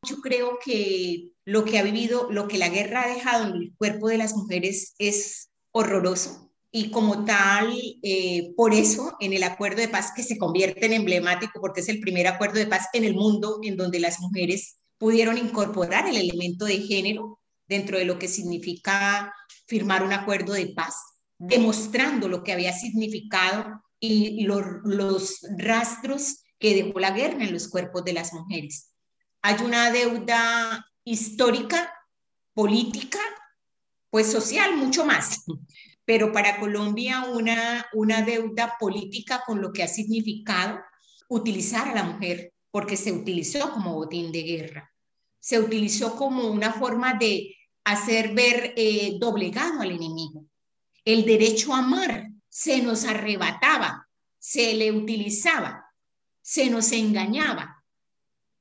[0.08, 3.74] Yo creo que lo que ha vivido, lo que la guerra ha dejado en el
[3.78, 6.52] cuerpo de las mujeres es horroroso.
[6.70, 7.74] Y como tal,
[8.04, 11.88] eh, por eso en el acuerdo de paz que se convierte en emblemático, porque es
[11.88, 16.18] el primer acuerdo de paz en el mundo en donde las mujeres pudieron incorporar el
[16.18, 19.34] elemento de género dentro de lo que significa
[19.66, 20.96] firmar un acuerdo de paz,
[21.38, 27.68] demostrando lo que había significado y los, los rastros que dejó la guerra en los
[27.68, 28.94] cuerpos de las mujeres.
[29.42, 31.94] Hay una deuda histórica,
[32.54, 33.20] política,
[34.10, 35.46] pues social, mucho más.
[36.06, 40.80] Pero para Colombia una, una deuda política con lo que ha significado
[41.30, 44.94] utilizar a la mujer, porque se utilizó como botín de guerra,
[45.40, 50.46] se utilizó como una forma de hacer ver eh, doblegado al enemigo.
[51.06, 54.08] El derecho a amar se nos arrebataba,
[54.40, 55.87] se le utilizaba,
[56.48, 57.84] se nos engañaba,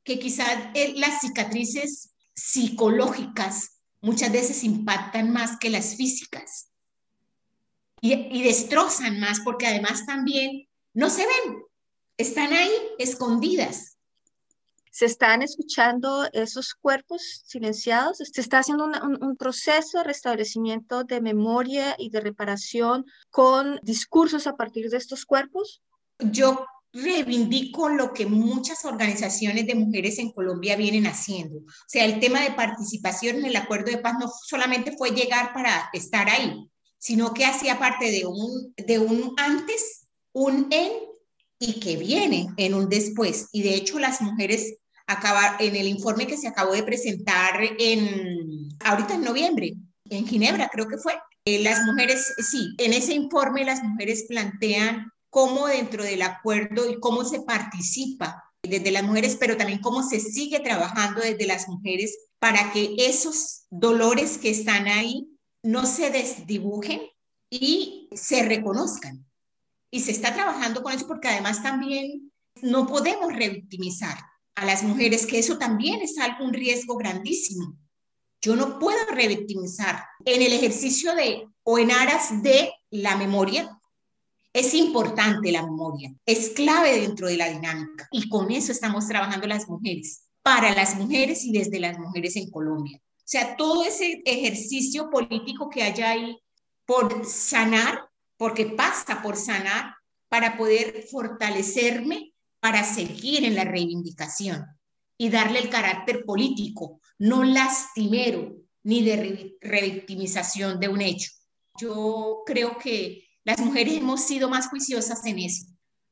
[0.02, 6.66] que quizás eh, las cicatrices psicológicas muchas veces impactan más que las físicas
[8.00, 11.62] y, y destrozan más porque además también no se ven,
[12.16, 13.96] están ahí escondidas
[14.90, 21.94] se están escuchando esos cuerpos silenciados, se está haciendo un, proceso de restablecimiento de memoria
[21.98, 25.82] y de reparación con discursos a partir de estos cuerpos.
[26.18, 26.64] Yo
[27.02, 31.58] reivindico lo que muchas organizaciones de mujeres en Colombia vienen haciendo.
[31.58, 35.52] O sea, el tema de participación en el acuerdo de paz no solamente fue llegar
[35.52, 40.90] para estar ahí, sino que hacía parte de un, de un antes, un en
[41.58, 43.48] y que viene en un después.
[43.52, 48.68] Y de hecho las mujeres acabar en el informe que se acabó de presentar en,
[48.80, 49.74] ahorita en noviembre,
[50.10, 51.14] en Ginebra creo que fue.
[51.44, 56.98] Eh, las mujeres, sí, en ese informe las mujeres plantean cómo dentro del acuerdo y
[56.98, 62.16] cómo se participa desde las mujeres, pero también cómo se sigue trabajando desde las mujeres
[62.38, 65.28] para que esos dolores que están ahí
[65.62, 67.02] no se desdibujen
[67.50, 69.26] y se reconozcan.
[69.90, 74.16] Y se está trabajando con eso porque además también no podemos revictimizar
[74.54, 77.76] a las mujeres, que eso también es algo, un riesgo grandísimo.
[78.40, 80.02] Yo no puedo revictimizar.
[80.24, 83.75] En el ejercicio de o en aras de la memoria,
[84.56, 89.46] es importante la memoria, es clave dentro de la dinámica y con eso estamos trabajando
[89.46, 92.98] las mujeres, para las mujeres y desde las mujeres en Colombia.
[92.98, 96.38] O sea, todo ese ejercicio político que hay ahí
[96.86, 99.94] por sanar, porque pasa por sanar,
[100.28, 104.64] para poder fortalecerme para seguir en la reivindicación
[105.18, 111.30] y darle el carácter político, no lastimero ni de revictimización de un hecho.
[111.78, 115.66] Yo creo que las mujeres hemos sido más juiciosas en eso,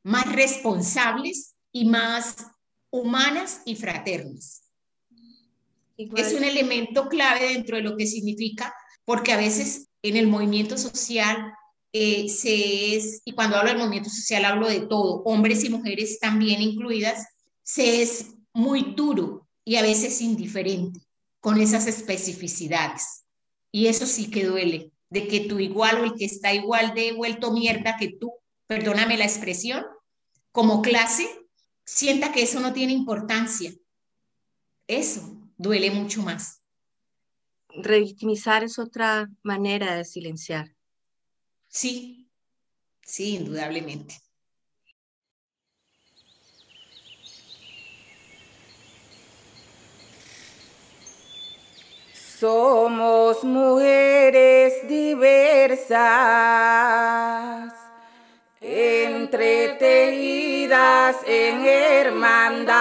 [0.04, 2.36] más responsables y más
[2.90, 4.62] humanas y fraternas.
[5.96, 8.72] Es un elemento clave dentro de lo que significa,
[9.04, 11.52] porque a veces en el movimiento social
[11.92, 16.20] eh, se es, y cuando hablo del movimiento social hablo de todo, hombres y mujeres
[16.20, 17.26] también incluidas,
[17.64, 21.00] se es muy duro y a veces indiferente
[21.40, 23.24] con esas especificidades.
[23.72, 27.12] Y eso sí que duele, de que tu igual o el que está igual de
[27.12, 28.32] vuelto mierda que tú,
[28.66, 29.84] perdóname la expresión,
[30.50, 31.28] como clase,
[31.84, 33.72] sienta que eso no tiene importancia.
[34.86, 36.62] Eso duele mucho más.
[37.68, 40.76] Revictimizar es otra manera de silenciar.
[41.68, 42.30] Sí,
[43.02, 44.23] sí, indudablemente.
[52.44, 56.04] Somos mujeres diversas,
[58.60, 62.74] entretejidas en hermandad.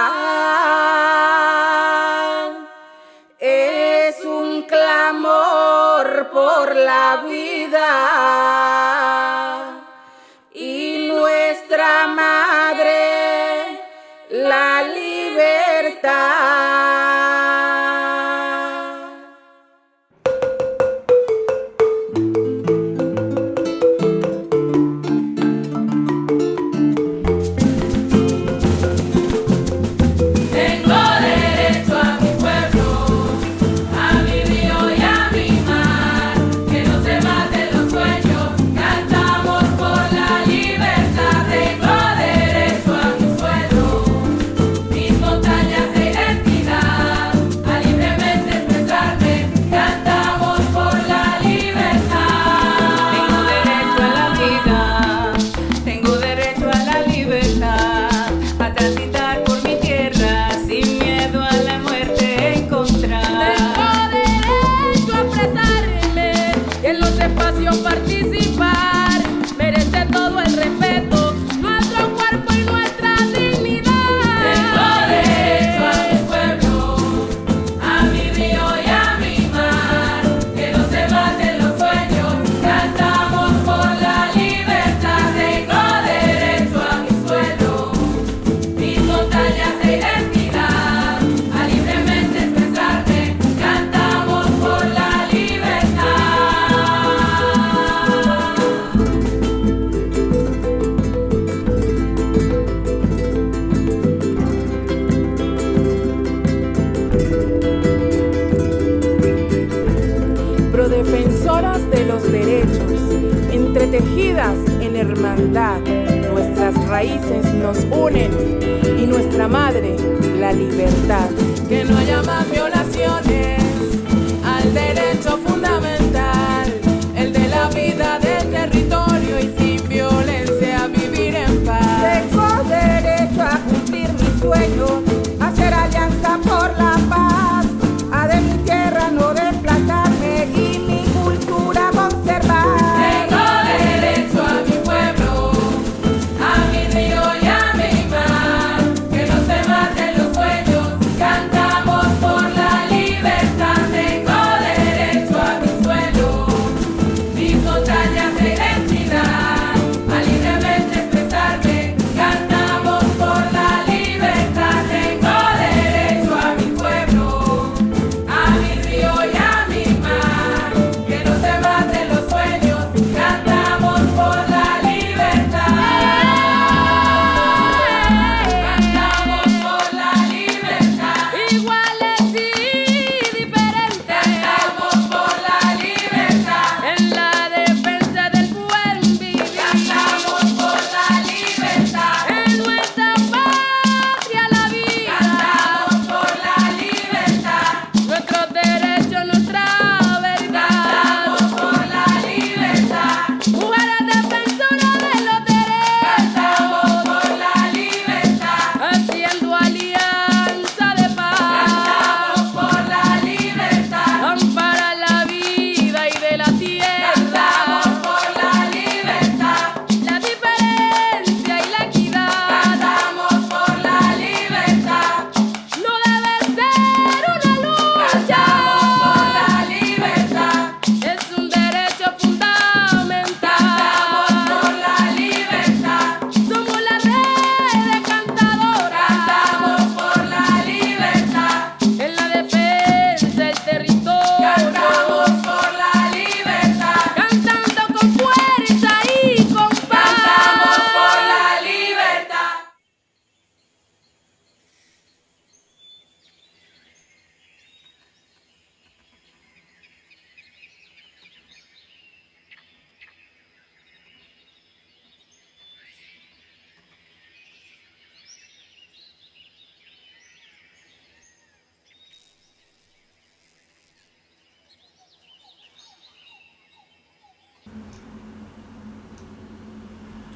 [3.38, 7.88] Es un clamor por la vida
[10.52, 13.80] y nuestra madre,
[14.28, 16.73] la libertad.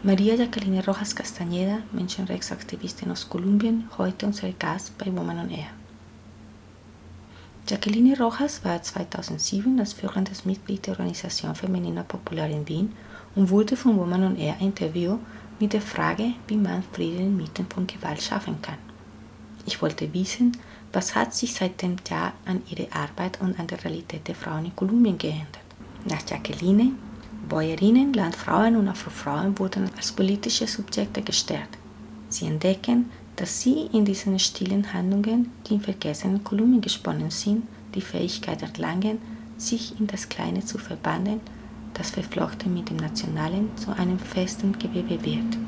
[0.08, 5.66] Maria Jacqueline Rojas Castañeda, Menschenrechtsaktivistin aus Kolumbien, heute unser Gast bei Woman on Air.
[7.68, 12.94] Jacqueline Rojas war 2007 als führendes Mitglied der Organisation Femenina Popular in Wien
[13.34, 15.18] und wurde von Woman on Air interviewt
[15.60, 18.78] mit der Frage, wie man Frieden inmitten von Gewalt schaffen kann.
[19.66, 20.56] Ich wollte wissen,
[20.90, 24.64] was hat sich seit dem Jahr an ihrer Arbeit und an der Realität der Frauen
[24.64, 25.58] in Kolumbien geändert.
[26.06, 26.92] Nach Jacqueline
[27.46, 31.78] Bäuerinnen, Landfrauen und Afrofrauen wurden als politische Subjekte gestärkt.
[32.28, 37.62] Sie entdecken, dass sie in diesen stillen Handlungen, die im vergessenen Kolumbien gesponnen sind,
[37.94, 39.18] die Fähigkeit erlangen,
[39.56, 41.40] sich in das Kleine zu verbannen,
[41.94, 45.58] das verflochten mit dem Nationalen zu einem festen Gewebe wird.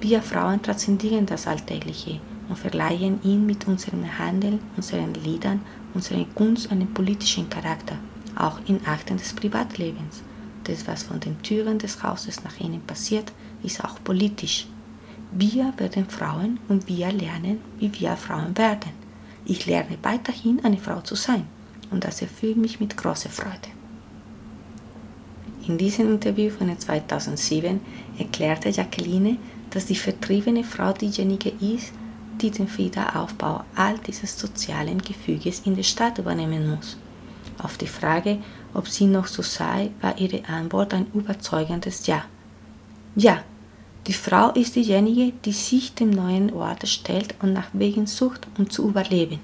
[0.00, 5.60] Wir Frauen transzendieren das Alltägliche und verleihen ihm mit unserem Handeln, unseren Liedern,
[5.92, 7.96] unserer Kunst einen politischen Charakter,
[8.36, 10.22] auch in Akten des Privatlebens.
[10.68, 14.66] Das, was von den Türen des Hauses nach innen passiert, ist auch politisch.
[15.32, 18.92] Wir werden Frauen und wir lernen, wie wir Frauen werden.
[19.46, 21.46] Ich lerne weiterhin eine Frau zu sein
[21.90, 23.70] und das erfüllt mich mit großer Freude.
[25.66, 27.80] In diesem Interview von 2007
[28.18, 29.38] erklärte Jacqueline,
[29.70, 31.92] dass die vertriebene Frau diejenige ist,
[32.40, 36.98] die den Wiederaufbau all dieses sozialen Gefüges in der Stadt übernehmen muss.
[37.58, 38.38] Auf die Frage,
[38.74, 42.24] ob sie noch so sei, war ihre Antwort ein überzeugendes Ja.
[43.16, 43.42] Ja,
[44.06, 48.70] die Frau ist diejenige, die sich dem neuen Ort stellt und nach Wegen sucht, um
[48.70, 49.40] zu überleben.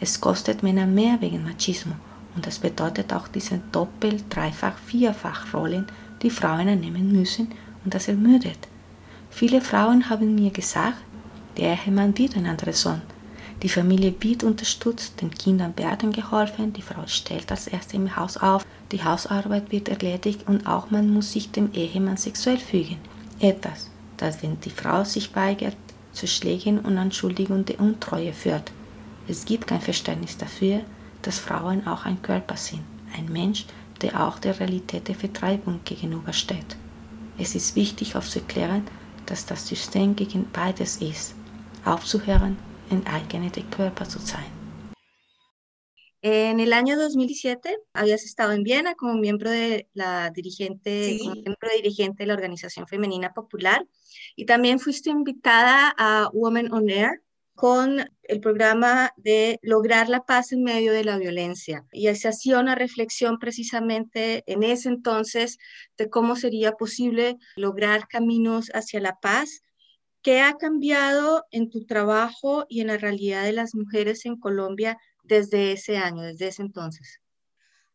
[0.00, 1.92] Es kostet Männer mehr wegen Machismo
[2.34, 5.86] und das bedeutet auch diese Doppel-, Dreifach-, Vierfach-Rollen,
[6.22, 7.48] die Frauen annehmen müssen
[7.84, 8.68] und das ermüdet.
[9.30, 10.98] Viele Frauen haben mir gesagt,
[11.56, 13.02] der Ehemann wird ein anderer Sohn.
[13.62, 18.36] Die Familie wird unterstützt, den Kindern werden geholfen, die Frau stellt als Erste im Haus
[18.36, 22.98] auf, die Hausarbeit wird erledigt und auch man muss sich dem Ehemann sexuell fügen.
[23.40, 25.76] Etwas, das, wenn die Frau sich weigert,
[26.12, 28.72] zu Schlägen und Anschuldigungen der Untreue führt.
[29.26, 30.80] Es gibt kein Verständnis dafür,
[31.22, 32.82] dass Frauen auch ein Körper sind,
[33.16, 33.66] ein Mensch,
[34.02, 36.76] der auch der Realität der Vertreibung gegenübersteht.
[37.36, 38.82] Es ist wichtig aufzuklären,
[39.26, 41.34] dass das System gegen beides ist,
[41.84, 42.56] aufzuhören,
[42.90, 44.58] ein eigener Körper zu sein.
[46.20, 51.18] En el año 2017 habías estado en Viena como miembro de la dirigente, Sí.
[51.20, 53.86] como miembro dirigente de la Organización Femenina Popular
[54.34, 57.22] y también fuiste invitada a Women on Air
[57.54, 61.84] con el programa de lograr la paz en medio de la violencia.
[61.92, 65.58] Y se hacía una reflexión precisamente en ese entonces
[65.96, 69.62] de cómo sería posible lograr caminos hacia la paz.
[70.22, 74.98] ¿Qué ha cambiado en tu trabajo y en la realidad de las mujeres en Colombia
[75.22, 77.20] desde ese año, desde ese entonces?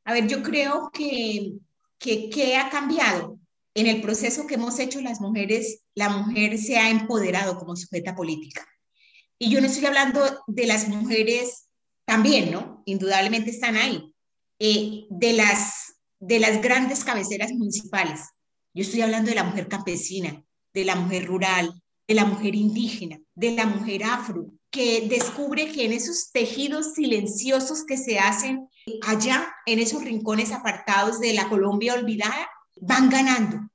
[0.05, 1.53] A ver, yo creo que,
[1.97, 3.39] que, que ha cambiado.
[3.75, 8.15] En el proceso que hemos hecho las mujeres, la mujer se ha empoderado como sujeta
[8.15, 8.67] política.
[9.39, 11.69] Y yo no estoy hablando de las mujeres
[12.05, 12.83] también, ¿no?
[12.85, 14.13] Indudablemente están ahí.
[14.59, 18.21] Eh, de, las, de las grandes cabeceras municipales.
[18.73, 20.41] Yo estoy hablando de la mujer campesina,
[20.73, 25.85] de la mujer rural, de la mujer indígena, de la mujer afro, que descubre que
[25.85, 28.67] en esos tejidos silenciosos que se hacen
[29.03, 32.49] allá, en esos rincones apartados de la Colombia olvidada,
[32.81, 33.69] van ganando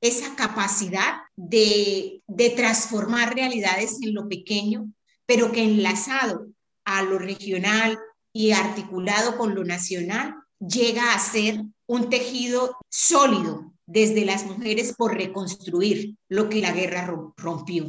[0.00, 4.92] esa capacidad de, de transformar realidades en lo pequeño,
[5.26, 6.46] pero que enlazado
[6.84, 7.98] a lo regional
[8.32, 15.14] y articulado con lo nacional, llega a ser un tejido sólido desde las mujeres por
[15.14, 17.06] reconstruir lo que la guerra
[17.36, 17.88] rompió.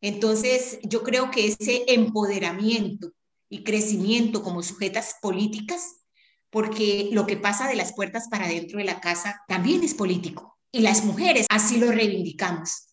[0.00, 3.12] Entonces, yo creo que ese empoderamiento
[3.48, 6.02] y crecimiento como sujetas políticas,
[6.50, 10.58] porque lo que pasa de las puertas para dentro de la casa también es político.
[10.70, 12.88] Y las mujeres así lo reivindicamos.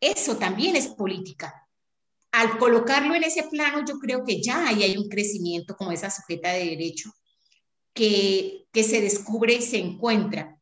[0.00, 1.66] Eso también es política.
[2.32, 6.10] Al colocarlo en ese plano, yo creo que ya ahí hay un crecimiento como esa
[6.10, 7.10] sujeta de derecho
[7.92, 10.59] que, que se descubre y se encuentra.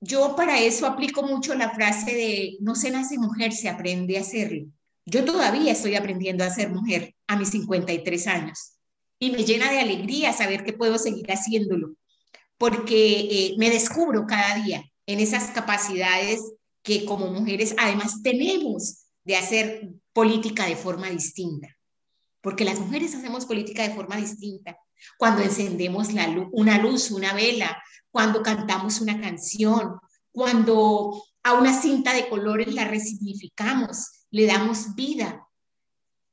[0.00, 4.22] Yo para eso aplico mucho la frase de no se nace mujer, se aprende a
[4.22, 4.66] hacerlo.
[5.04, 8.78] Yo todavía estoy aprendiendo a ser mujer a mis 53 años
[9.18, 11.94] y me llena de alegría saber que puedo seguir haciéndolo,
[12.56, 16.40] porque eh, me descubro cada día en esas capacidades
[16.82, 21.76] que como mujeres además tenemos de hacer política de forma distinta,
[22.40, 24.76] porque las mujeres hacemos política de forma distinta.
[25.18, 26.08] Cuando encendemos
[26.52, 29.98] una luz, una vela, cuando cantamos una canción,
[30.32, 35.46] cuando a una cinta de colores la resignificamos, le damos vida.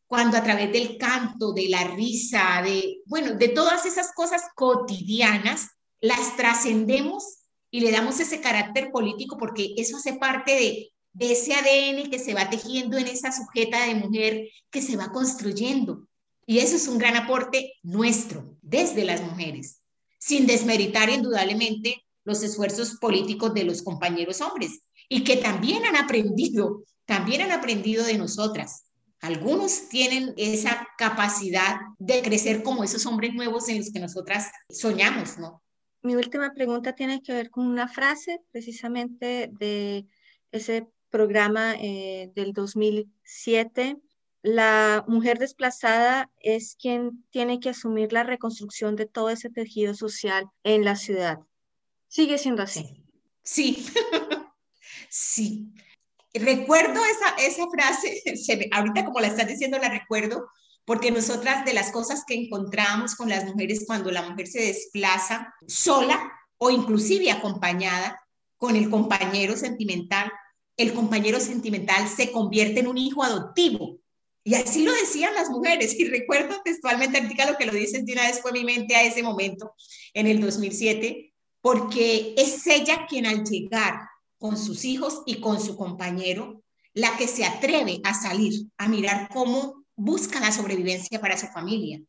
[0.05, 5.68] Cuando a través del canto, de la risa, de, bueno, de todas esas cosas cotidianas,
[5.99, 7.39] las trascendemos
[7.70, 12.20] y le damos ese carácter político porque eso hace parte de, de ese ADN que
[12.20, 16.07] se va tejiendo en esa sujeta de mujer que se va construyendo.
[16.45, 19.82] Y eso es un gran aporte nuestro, desde las mujeres,
[20.20, 26.84] sin desmeritar indudablemente los esfuerzos políticos de los compañeros hombres y que también han aprendido,
[27.05, 28.84] también han aprendido de nosotras.
[29.20, 35.39] Algunos tienen esa capacidad de crecer como esos hombres nuevos en los que nosotras soñamos,
[35.39, 35.63] ¿no?
[36.03, 40.05] Mi última pregunta tiene que ver con una frase precisamente de
[40.51, 40.88] ese
[41.18, 43.97] programa eh, del 2007.
[44.43, 50.45] La mujer desplazada es quien tiene que asumir la reconstrucción de todo ese tejido social
[50.63, 51.39] en la ciudad.
[52.07, 53.03] ¿Sigue siendo así?
[53.41, 53.84] Sí,
[55.09, 55.74] sí.
[56.36, 60.47] Recuerdo esa, esa frase, se, ahorita como la estás diciendo la recuerdo,
[60.86, 65.51] porque nosotras de las cosas que encontramos con las mujeres cuando la mujer se desplaza
[65.68, 68.22] sola o inclusive acompañada
[68.57, 70.32] con el compañero sentimental,
[70.78, 74.00] el compañero sentimental se convierte en un hijo adoptivo.
[74.44, 76.00] Y así lo decían las mujeres.
[76.00, 79.04] Y recuerdo textualmente, ahorita lo que lo dices de una vez fue mi mente a
[79.04, 79.74] ese momento,
[80.14, 84.00] en el 2007, porque es ella quien al llegar
[84.38, 86.64] con sus hijos y con su compañero,
[86.94, 92.00] la que se atreve a salir, a mirar cómo busca la sobrevivencia para su familia.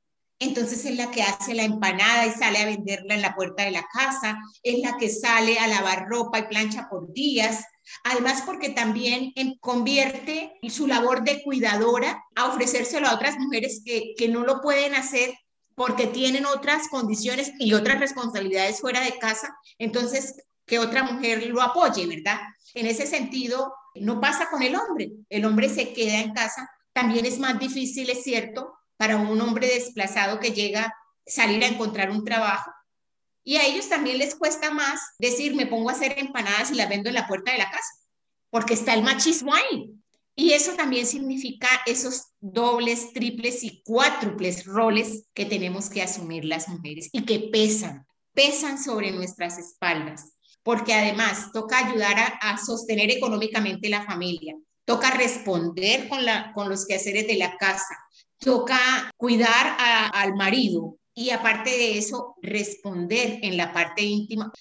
[0.40, 3.72] Entonces es la que hace la empanada y sale a venderla en la puerta de
[3.72, 7.64] la casa, es la que sale a lavar ropa y plancha por días,
[8.04, 14.28] además porque también convierte su labor de cuidadora a ofrecérselo a otras mujeres que, que
[14.28, 15.34] no lo pueden hacer
[15.74, 20.36] porque tienen otras condiciones y otras responsabilidades fuera de casa, entonces
[20.66, 22.38] que otra mujer lo apoye, ¿verdad?
[22.74, 27.26] En ese sentido, no pasa con el hombre, el hombre se queda en casa, también
[27.26, 30.94] es más difícil, es cierto, para un hombre desplazado que llega
[31.26, 32.70] salir a encontrar un trabajo.
[33.44, 36.88] Y a ellos también les cuesta más decir, me pongo a hacer empanadas y las
[36.88, 37.94] vendo en la puerta de la casa,
[38.50, 39.94] porque está el machismo ahí.
[40.34, 46.68] Y eso también significa esos dobles, triples y cuádruples roles que tenemos que asumir las
[46.68, 50.32] mujeres y que pesan, pesan sobre nuestras espaldas,
[50.62, 56.68] porque además toca ayudar a, a sostener económicamente la familia, toca responder con, la, con
[56.68, 57.96] los quehaceres de la casa,
[58.38, 59.76] toca cuidar
[60.12, 64.52] al marido y aparte de eso, responder en la parte íntima.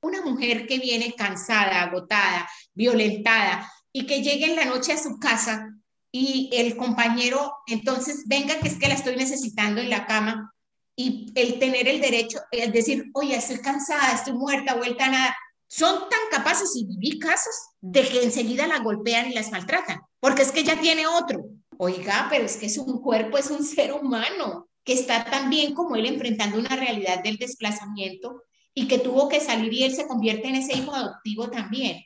[0.00, 5.18] Una mujer que viene cansada, agotada, violentada y que llegue en la noche a su
[5.18, 5.74] casa
[6.12, 10.54] y el compañero entonces venga que es que la estoy necesitando en la cama
[10.94, 15.36] y el tener el derecho, el decir, oye, estoy cansada, estoy muerta, vuelta a nada,
[15.66, 20.42] son tan capaces y viví casos de que enseguida la golpean y las maltratan, porque
[20.42, 21.46] es que ya tiene otro.
[21.78, 25.96] Oiga, pero es que es un cuerpo, es un ser humano que está también como
[25.96, 28.42] él enfrentando una realidad del desplazamiento
[28.74, 32.02] y que tuvo que salir y él se convierte en ese hijo adoptivo también.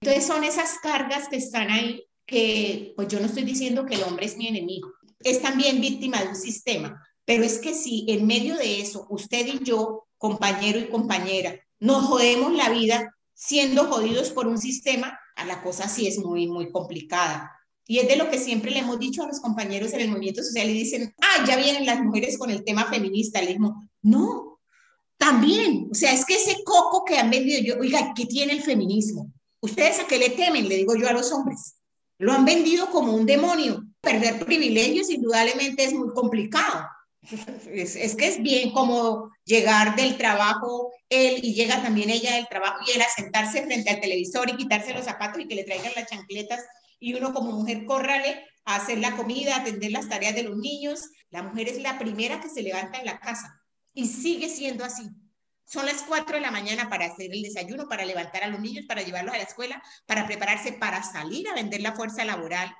[0.00, 4.02] Entonces son esas cargas que están ahí que, pues yo no estoy diciendo que el
[4.04, 8.26] hombre es mi enemigo, es también víctima de un sistema, pero es que si en
[8.26, 14.30] medio de eso usted y yo, compañero y compañera, nos jodemos la vida siendo jodidos
[14.30, 17.50] por un sistema, a la cosa sí es muy, muy complicada.
[17.86, 20.42] Y es de lo que siempre le hemos dicho a los compañeros en el movimiento
[20.42, 23.42] social y dicen, ah, ya vienen las mujeres con el tema feminista.
[23.42, 24.60] Le digo, no,
[25.18, 28.62] también, o sea, es que ese coco que han vendido yo, oiga, ¿qué tiene el
[28.62, 29.30] feminismo?
[29.60, 30.68] ¿Ustedes a qué le temen?
[30.68, 31.76] Le digo yo a los hombres.
[32.18, 33.84] Lo han vendido como un demonio.
[34.00, 36.86] Perder privilegios indudablemente es muy complicado.
[37.72, 42.48] Es, es, que es bien como llegar del trabajo él y llega también ella del
[42.48, 45.64] trabajo y él a sentarse frente al televisor y quitarse los zapatos y que le
[45.64, 46.60] traigan las chancletas
[47.04, 50.56] y uno como mujer córrale a hacer la comida, a atender las tareas de los
[50.56, 51.10] niños.
[51.28, 53.60] La mujer es la primera que se levanta en la casa
[53.92, 55.10] y sigue siendo así.
[55.66, 58.86] Son las 4 de la mañana para hacer el desayuno, para levantar a los niños,
[58.86, 62.74] para llevarlos a la escuela, para prepararse para salir a vender la fuerza laboral,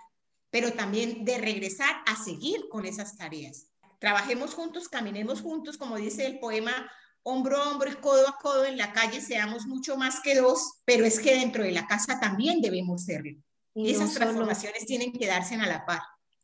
[0.49, 3.67] pero también de regresar a seguir con esas tareas.
[3.99, 6.91] Trabajemos juntos, caminemos juntos, como dice el poema,
[7.25, 11.05] hombro a hombro codo a codo en la calle, seamos mucho más que dos, pero
[11.05, 13.39] es que dentro de la casa también debemos serlo.
[13.75, 16.03] Y Esas transformaciones tienen que darse a la par.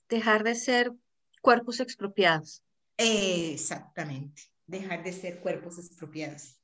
[0.08, 0.92] Dejar de ser
[1.40, 2.62] cuerpos expropiados.
[2.96, 6.60] Exactamente, dejar de ser cuerpos expropiados.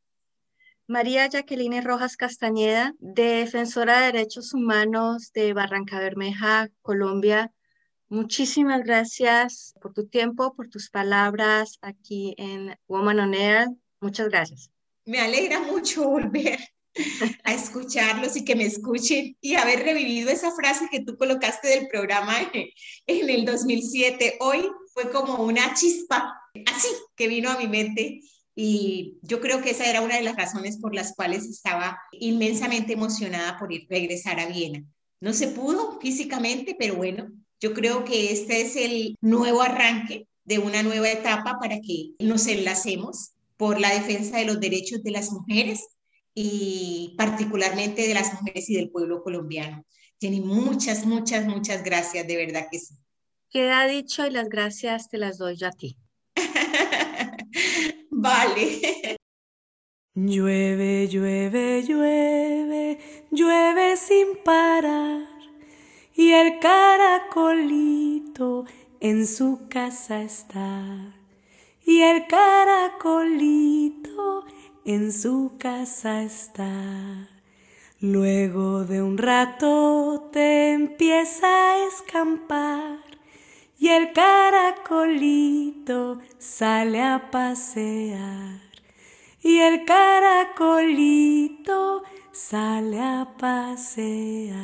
[0.88, 7.52] María Jacqueline Rojas Castañeda, defensora de derechos humanos de Barranca Bermeja, Colombia.
[8.08, 13.68] Muchísimas gracias por tu tiempo, por tus palabras aquí en Woman on Air.
[14.00, 14.70] Muchas gracias.
[15.04, 16.60] Me alegra mucho volver
[17.44, 21.88] a escucharlos y que me escuchen y haber revivido esa frase que tú colocaste del
[21.88, 22.34] programa
[23.06, 24.38] en el 2007.
[24.40, 26.34] Hoy fue como una chispa
[26.66, 28.20] así que vino a mi mente
[28.54, 32.94] y yo creo que esa era una de las razones por las cuales estaba inmensamente
[32.94, 34.82] emocionada por ir, regresar a Viena.
[35.20, 37.28] No se pudo físicamente, pero bueno,
[37.60, 42.46] yo creo que este es el nuevo arranque de una nueva etapa para que nos
[42.46, 45.80] enlacemos por la defensa de los derechos de las mujeres
[46.38, 49.86] y particularmente de las mujeres y del pueblo colombiano.
[50.20, 52.94] Jenny, muchas, muchas, muchas gracias, de verdad que sí.
[53.50, 55.96] Queda dicho y las gracias te las doy yo a ti.
[58.10, 59.16] vale.
[60.14, 62.98] Llueve, llueve, llueve,
[63.30, 65.26] llueve sin parar
[66.14, 67.86] y el caracolito
[69.00, 71.14] en su casa está.
[71.86, 73.46] Y el caracolito
[74.86, 77.28] en su casa está.
[78.00, 83.00] Luego de un rato te empieza a escampar
[83.78, 88.60] y el caracolito sale a pasear.
[89.42, 94.56] Y el caracolito sale a pasear.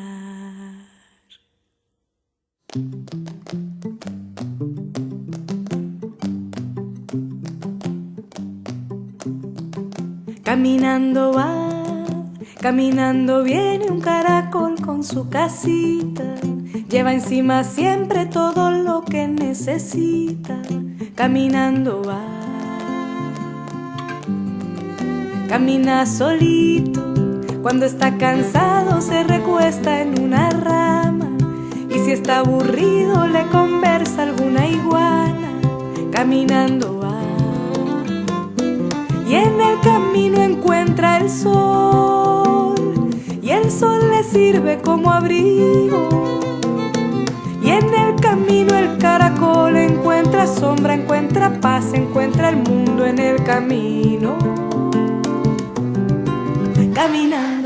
[10.53, 11.50] Caminando va,
[12.61, 16.34] caminando viene un caracol con su casita.
[16.90, 20.61] Lleva encima siempre todo lo que necesita.
[21.14, 22.20] Caminando va,
[25.48, 27.00] camina solito.
[27.62, 31.30] Cuando está cansado se recuesta en una rama.
[31.88, 35.48] Y si está aburrido le conversa alguna iguana.
[36.12, 37.01] Caminando va
[39.32, 42.74] y en el camino encuentra el sol
[43.40, 46.06] y el sol le sirve como abrigo.
[47.62, 53.42] Y en el camino el caracol encuentra sombra, encuentra paz, encuentra el mundo en el
[53.42, 54.36] camino.
[56.92, 57.61] Caminando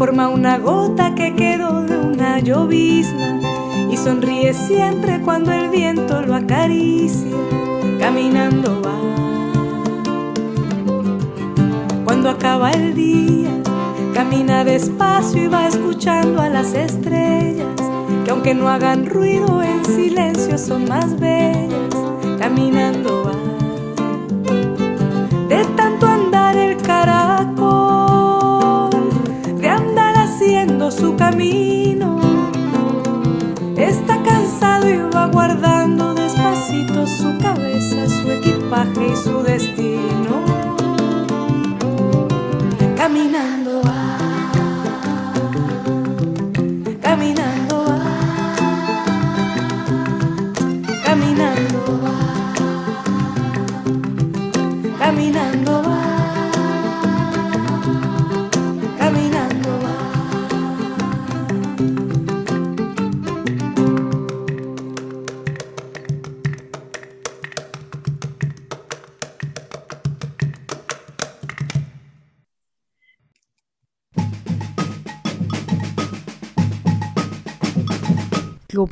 [0.00, 3.38] forma una gota que quedó de una llovizna
[3.90, 7.36] y sonríe siempre cuando el viento lo acaricia,
[7.98, 8.98] caminando va.
[12.02, 13.50] Cuando acaba el día,
[14.14, 17.66] camina despacio y va escuchando a las estrellas,
[18.24, 21.94] que aunque no hagan ruido en silencio son más bellas,
[22.38, 23.49] caminando va.
[33.76, 40.44] Está cansado y va guardando despacito su cabeza, su equipaje y su destino.
[42.96, 44.18] Caminando va,
[47.00, 48.00] caminando va,
[51.04, 52.14] caminando va,
[54.98, 55.99] caminando va,